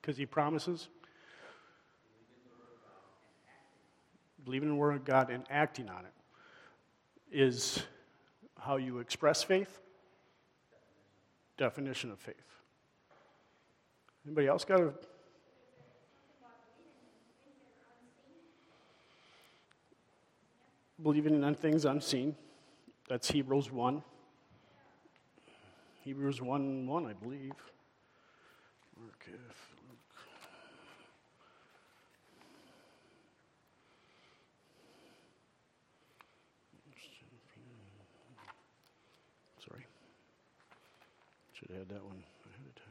because 0.00 0.16
He 0.16 0.26
promises. 0.26 0.88
Believing 4.44 4.68
in 4.68 4.74
the 4.76 4.80
Word 4.80 4.94
of 4.94 5.04
God 5.04 5.30
and 5.30 5.44
acting 5.50 5.88
on 5.88 6.04
it 6.04 6.13
is 7.34 7.82
how 8.58 8.76
you 8.76 9.00
express 9.00 9.42
faith. 9.42 9.80
Definition 11.58 12.10
of 12.10 12.18
faith. 12.18 12.34
Anybody 14.24 14.46
else 14.46 14.64
got 14.64 14.80
a 14.80 14.94
believing 21.02 21.42
in 21.42 21.54
things 21.54 21.84
unseen? 21.84 22.34
That's 23.08 23.30
Hebrews 23.30 23.70
1. 23.70 24.02
Hebrews 26.04 26.40
1 26.40 26.86
1, 26.86 27.06
I 27.06 27.12
believe. 27.12 27.52
Mark 28.98 29.26
F. 29.26 29.74
Luke. 29.88 29.98
Sorry. 39.66 39.86
Have 41.74 41.88
had 41.88 41.96
that 41.96 42.04
one 42.04 42.22
ahead 42.44 42.66
of 42.68 42.74
time. 42.76 42.84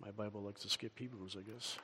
My 0.00 0.10
Bible 0.10 0.42
likes 0.42 0.62
to 0.62 0.68
skip 0.68 0.98
Hebrews, 0.98 1.36
I 1.38 1.42
guess. 1.48 1.76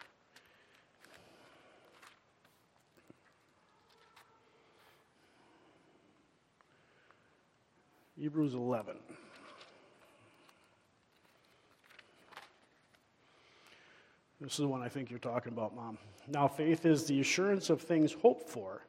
Hebrews 8.19 8.55
11. 8.55 8.97
This 14.41 14.53
is 14.53 14.59
the 14.59 14.67
one 14.67 14.83
I 14.83 14.89
think 14.89 15.09
you're 15.09 15.21
talking 15.21 15.53
about, 15.53 15.77
Mom. 15.77 15.99
Now, 16.27 16.49
faith 16.49 16.85
is 16.85 17.07
the 17.07 17.21
assurance 17.21 17.71
of 17.71 17.81
things 17.81 18.13
hoped 18.13 18.49
for, 18.49 18.83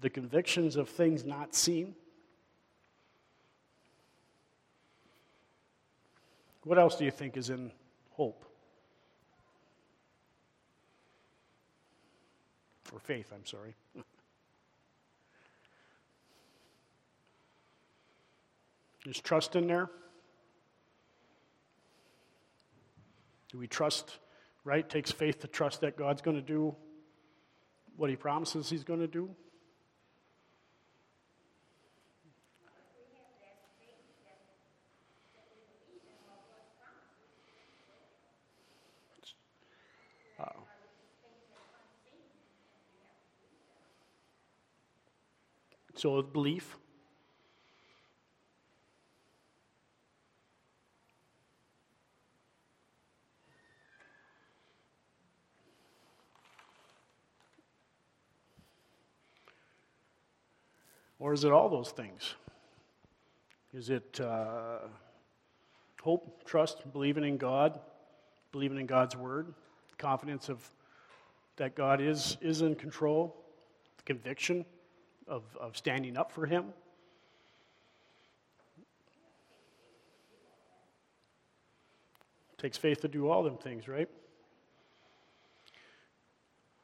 the 0.00 0.08
convictions 0.08 0.76
of 0.76 0.88
things 0.88 1.24
not 1.24 1.54
seen. 1.54 1.94
What 6.64 6.78
else 6.78 6.96
do 6.96 7.04
you 7.04 7.10
think 7.10 7.36
is 7.36 7.50
in 7.50 7.70
hope? 8.12 8.44
Or 12.92 12.98
faith, 12.98 13.30
I'm 13.34 13.44
sorry. 13.44 13.74
Is 19.06 19.20
trust 19.20 19.54
in 19.54 19.66
there? 19.66 19.90
Do 23.52 23.58
we 23.58 23.66
trust, 23.66 24.18
right? 24.64 24.88
Takes 24.88 25.12
faith 25.12 25.40
to 25.40 25.46
trust 25.46 25.82
that 25.82 25.98
God's 25.98 26.22
going 26.22 26.36
to 26.36 26.42
do 26.42 26.74
what 27.96 28.08
he 28.08 28.16
promises 28.16 28.70
he's 28.70 28.82
going 28.82 29.00
to 29.00 29.06
do. 29.06 29.28
So 46.04 46.20
belief. 46.20 46.76
Or 61.18 61.32
is 61.32 61.44
it 61.44 61.52
all 61.52 61.70
those 61.70 61.88
things? 61.88 62.34
Is 63.72 63.88
it 63.88 64.20
uh, 64.20 64.80
hope, 66.02 66.44
trust, 66.44 66.92
believing 66.92 67.24
in 67.24 67.38
God, 67.38 67.80
believing 68.52 68.78
in 68.78 68.84
God's 68.84 69.16
word, 69.16 69.54
confidence 69.96 70.50
of 70.50 70.68
that 71.56 71.74
God 71.74 72.02
is, 72.02 72.36
is 72.42 72.60
in 72.60 72.74
control, 72.74 73.34
conviction 74.04 74.66
of, 75.26 75.42
of 75.60 75.76
standing 75.76 76.16
up 76.16 76.32
for 76.32 76.46
Him? 76.46 76.66
It 82.52 82.58
takes 82.58 82.78
faith 82.78 83.00
to 83.02 83.08
do 83.08 83.28
all 83.28 83.42
them 83.42 83.56
things, 83.56 83.88
right? 83.88 84.08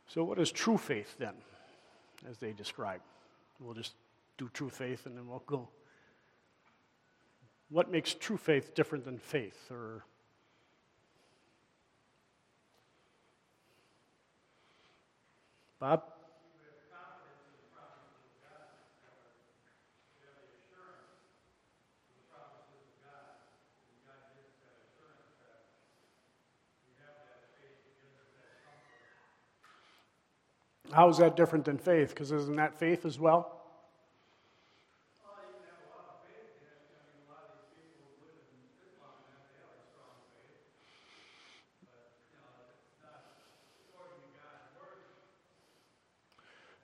So, 0.09 0.25
what 0.25 0.39
is 0.39 0.51
true 0.51 0.77
faith 0.77 1.17
then, 1.19 1.35
as 2.29 2.39
they 2.39 2.53
describe? 2.53 3.01
We'll 3.61 3.75
just 3.75 3.95
do 4.39 4.51
true 4.53 4.71
faith 4.71 5.07
and 5.07 5.17
then 5.17 5.29
we'll 5.29 5.43
go. 5.47 5.69
What 7.69 7.91
makes 7.91 8.15
true 8.15 8.37
faith 8.37 8.75
different 8.75 9.05
than 9.05 9.19
faith? 9.19 9.71
Or 9.71 10.05
Bob? 15.79 16.03
How 30.93 31.09
is 31.09 31.19
that 31.19 31.37
different 31.37 31.65
than 31.65 31.79
faith? 31.79 32.11
Because 32.11 32.33
isn't 32.33 32.57
that 32.57 32.79
faith 32.79 33.05
as 33.05 33.19
well? 33.19 33.57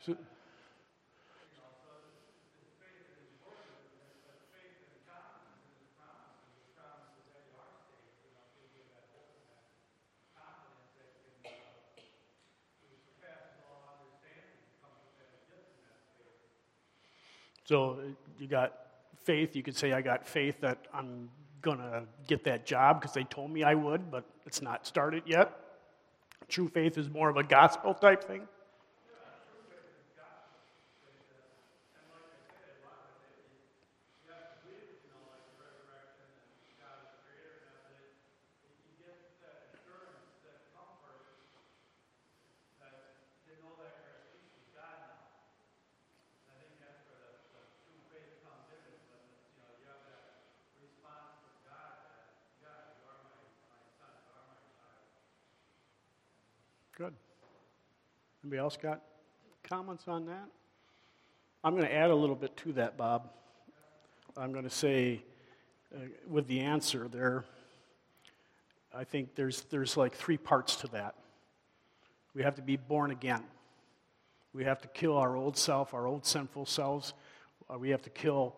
So, 0.05 0.17
So 17.67 17.99
uh, 18.01 18.03
you 18.39 18.47
got 18.47 18.73
faith. 19.25 19.55
You 19.55 19.63
could 19.63 19.77
say, 19.77 19.93
I 19.93 20.01
got 20.01 20.27
faith 20.27 20.61
that 20.61 20.87
I'm 20.95 21.29
going 21.63 21.79
to 21.79 22.05
get 22.29 22.45
that 22.45 22.65
job 22.65 23.01
because 23.01 23.13
they 23.13 23.25
told 23.25 23.51
me 23.51 23.65
I 23.65 23.75
would, 23.75 24.11
but 24.11 24.25
it's 24.47 24.63
not 24.63 24.87
started 24.87 25.25
yet. 25.27 25.53
True 26.49 26.69
faith 26.69 26.97
is 26.97 27.11
more 27.11 27.29
of 27.29 27.37
a 27.37 27.43
gospel 27.43 27.93
type 27.93 28.23
thing. 28.25 28.43
Good. 56.97 57.13
Anybody 58.43 58.59
else 58.59 58.79
got 58.79 59.03
comments 59.63 60.05
on 60.09 60.25
that? 60.25 60.49
I'm 61.63 61.75
going 61.75 61.85
to 61.85 61.93
add 61.95 62.09
a 62.09 62.15
little 62.15 62.35
bit 62.35 62.57
to 62.59 62.73
that, 62.73 62.97
Bob. 62.97 63.29
I'm 64.35 64.51
going 64.51 64.65
to 64.65 64.71
say, 64.71 65.23
uh, 65.95 65.99
with 66.27 66.47
the 66.47 66.61
answer 66.61 67.07
there, 67.09 67.45
I 68.95 69.05
think 69.05 69.35
there's, 69.35 69.65
there's 69.65 69.99
like 69.99 70.15
three 70.15 70.39
parts 70.39 70.77
to 70.77 70.87
that. 70.89 71.17
We 72.35 72.43
have 72.43 72.55
to 72.55 72.63
be 72.63 72.77
born 72.77 73.11
again. 73.11 73.43
We 74.55 74.65
have 74.65 74.81
to 74.81 74.89
kill 74.89 75.19
our 75.19 75.37
old 75.37 75.59
self, 75.59 75.93
our 75.93 76.07
old 76.07 76.25
sinful 76.25 76.65
selves. 76.65 77.13
Uh, 77.69 77.79
we 77.79 77.91
have 77.91 78.01
to 78.03 78.11
kill 78.11 78.57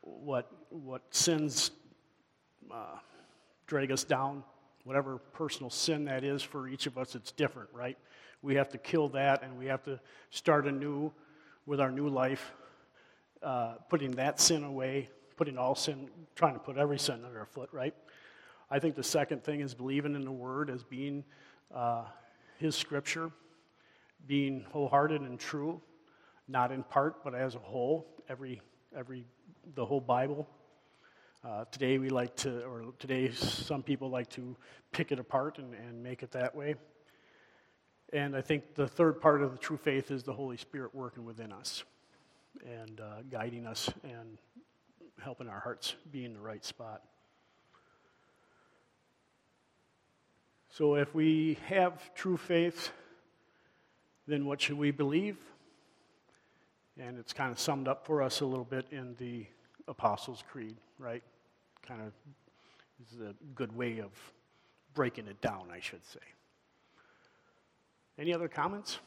what, 0.00 0.48
what 0.68 1.02
sins 1.10 1.72
uh, 2.70 2.98
drag 3.66 3.90
us 3.90 4.04
down, 4.04 4.44
whatever 4.84 5.18
personal 5.32 5.70
sin 5.70 6.04
that 6.04 6.22
is 6.22 6.42
for 6.42 6.68
each 6.68 6.86
of 6.86 6.96
us, 6.96 7.14
it's 7.14 7.32
different, 7.32 7.70
right? 7.72 7.98
We 8.42 8.54
have 8.56 8.68
to 8.70 8.78
kill 8.78 9.08
that 9.10 9.42
and 9.42 9.58
we 9.58 9.66
have 9.66 9.82
to 9.84 9.98
start 10.30 10.66
anew 10.66 11.12
with 11.66 11.80
our 11.80 11.90
new 11.90 12.08
life, 12.08 12.52
uh, 13.42 13.74
putting 13.88 14.12
that 14.12 14.38
sin 14.38 14.62
away, 14.62 15.08
putting 15.36 15.56
all 15.56 15.74
sin, 15.74 16.08
trying 16.36 16.54
to 16.54 16.60
put 16.60 16.76
every 16.76 16.98
sin 16.98 17.24
under 17.24 17.40
our 17.40 17.46
foot, 17.46 17.70
right? 17.72 17.94
I 18.70 18.78
think 18.78 18.94
the 18.94 19.02
second 19.02 19.42
thing 19.42 19.60
is 19.60 19.74
believing 19.74 20.14
in 20.14 20.24
the 20.24 20.32
Word 20.32 20.68
as 20.68 20.82
being 20.84 21.24
uh, 21.74 22.04
His 22.58 22.76
Scripture, 22.76 23.30
being 24.26 24.64
wholehearted 24.72 25.20
and 25.20 25.38
true, 25.38 25.80
not 26.48 26.72
in 26.72 26.82
part, 26.82 27.24
but 27.24 27.34
as 27.34 27.54
a 27.54 27.58
whole, 27.58 28.06
every, 28.28 28.60
every, 28.96 29.26
the 29.74 29.84
whole 29.84 30.00
Bible. 30.00 30.48
Uh, 31.44 31.62
today 31.70 31.98
we 31.98 32.08
like 32.08 32.34
to, 32.34 32.62
or 32.62 32.86
today 32.98 33.30
some 33.30 33.82
people 33.82 34.08
like 34.08 34.30
to 34.30 34.56
pick 34.92 35.12
it 35.12 35.18
apart 35.18 35.58
and, 35.58 35.74
and 35.74 36.02
make 36.02 36.22
it 36.22 36.30
that 36.30 36.56
way. 36.56 36.74
And 38.14 38.34
I 38.34 38.40
think 38.40 38.74
the 38.74 38.88
third 38.88 39.20
part 39.20 39.42
of 39.42 39.52
the 39.52 39.58
true 39.58 39.76
faith 39.76 40.10
is 40.10 40.22
the 40.22 40.32
Holy 40.32 40.56
Spirit 40.56 40.94
working 40.94 41.26
within 41.26 41.52
us 41.52 41.84
and 42.64 42.98
uh, 42.98 43.16
guiding 43.30 43.66
us 43.66 43.90
and 44.04 44.38
helping 45.22 45.46
our 45.46 45.60
hearts 45.60 45.96
be 46.10 46.24
in 46.24 46.32
the 46.32 46.40
right 46.40 46.64
spot. 46.64 47.02
So, 50.70 50.94
if 50.94 51.14
we 51.14 51.58
have 51.66 52.14
true 52.14 52.38
faith, 52.38 52.90
then 54.26 54.46
what 54.46 54.62
should 54.62 54.78
we 54.78 54.92
believe? 54.92 55.36
And 56.98 57.18
it's 57.18 57.34
kind 57.34 57.52
of 57.52 57.58
summed 57.58 57.86
up 57.86 58.06
for 58.06 58.22
us 58.22 58.40
a 58.40 58.46
little 58.46 58.64
bit 58.64 58.86
in 58.90 59.14
the 59.18 59.44
Apostles' 59.86 60.42
Creed, 60.50 60.76
right? 60.98 61.22
Kind 61.86 62.00
of 62.00 62.12
is 63.12 63.20
a 63.20 63.34
good 63.54 63.76
way 63.76 63.98
of 63.98 64.10
breaking 64.94 65.26
it 65.26 65.40
down, 65.40 65.68
I 65.72 65.80
should 65.80 66.04
say. 66.06 66.20
Any 68.18 68.32
other 68.32 68.48
comments? 68.48 69.00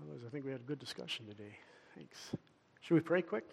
Otherwise, 0.00 0.22
I 0.26 0.30
think 0.30 0.44
we 0.44 0.50
had 0.50 0.60
a 0.60 0.64
good 0.64 0.78
discussion 0.78 1.26
today. 1.26 1.56
Thanks. 1.94 2.16
Should 2.80 2.94
we 2.94 3.00
pray 3.00 3.22
quick? 3.22 3.44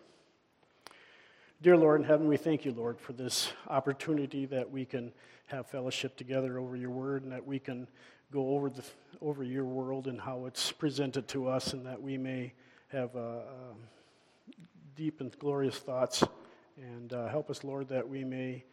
Dear 1.62 1.78
Lord 1.78 2.02
in 2.02 2.08
heaven, 2.08 2.28
we 2.28 2.38
thank 2.38 2.66
you, 2.66 2.72
Lord, 2.72 3.00
for 3.00 3.14
this 3.14 3.52
opportunity 3.68 4.46
that 4.48 4.70
we 4.70 4.86
can 4.86 5.12
have 5.48 5.68
fellowship 5.68 6.16
together 6.16 6.58
over 6.58 6.76
your 6.76 6.90
word 6.90 7.24
and 7.24 7.32
that 7.32 7.46
we 7.46 7.60
can 7.60 7.88
go 8.32 8.50
over, 8.56 8.70
the, 8.70 8.84
over 9.22 9.44
your 9.44 9.66
world 9.66 10.08
and 10.08 10.20
how 10.20 10.46
it's 10.46 10.72
presented 10.72 11.28
to 11.28 11.48
us 11.48 11.74
and 11.74 11.86
that 11.86 12.02
we 12.02 12.18
may 12.18 12.54
have 12.88 13.16
uh, 13.16 13.20
uh, 13.20 13.42
deep 14.96 15.22
and 15.22 15.38
glorious 15.40 15.78
thoughts. 15.78 16.24
And 16.78 17.14
uh, 17.14 17.28
help 17.28 17.50
us, 17.50 17.64
Lord, 17.64 17.88
that 17.90 18.08
we 18.08 18.24
may 18.24 18.64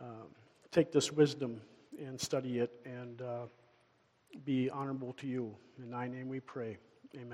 um, 0.00 0.28
take 0.70 0.92
this 0.92 1.10
wisdom 1.10 1.60
and 1.98 2.20
study 2.20 2.58
it 2.58 2.70
and 2.84 3.20
uh, 3.20 3.46
be 4.44 4.70
honorable 4.70 5.12
to 5.14 5.26
you. 5.26 5.56
In 5.82 5.90
thy 5.90 6.06
name 6.06 6.28
we 6.28 6.40
pray. 6.40 6.78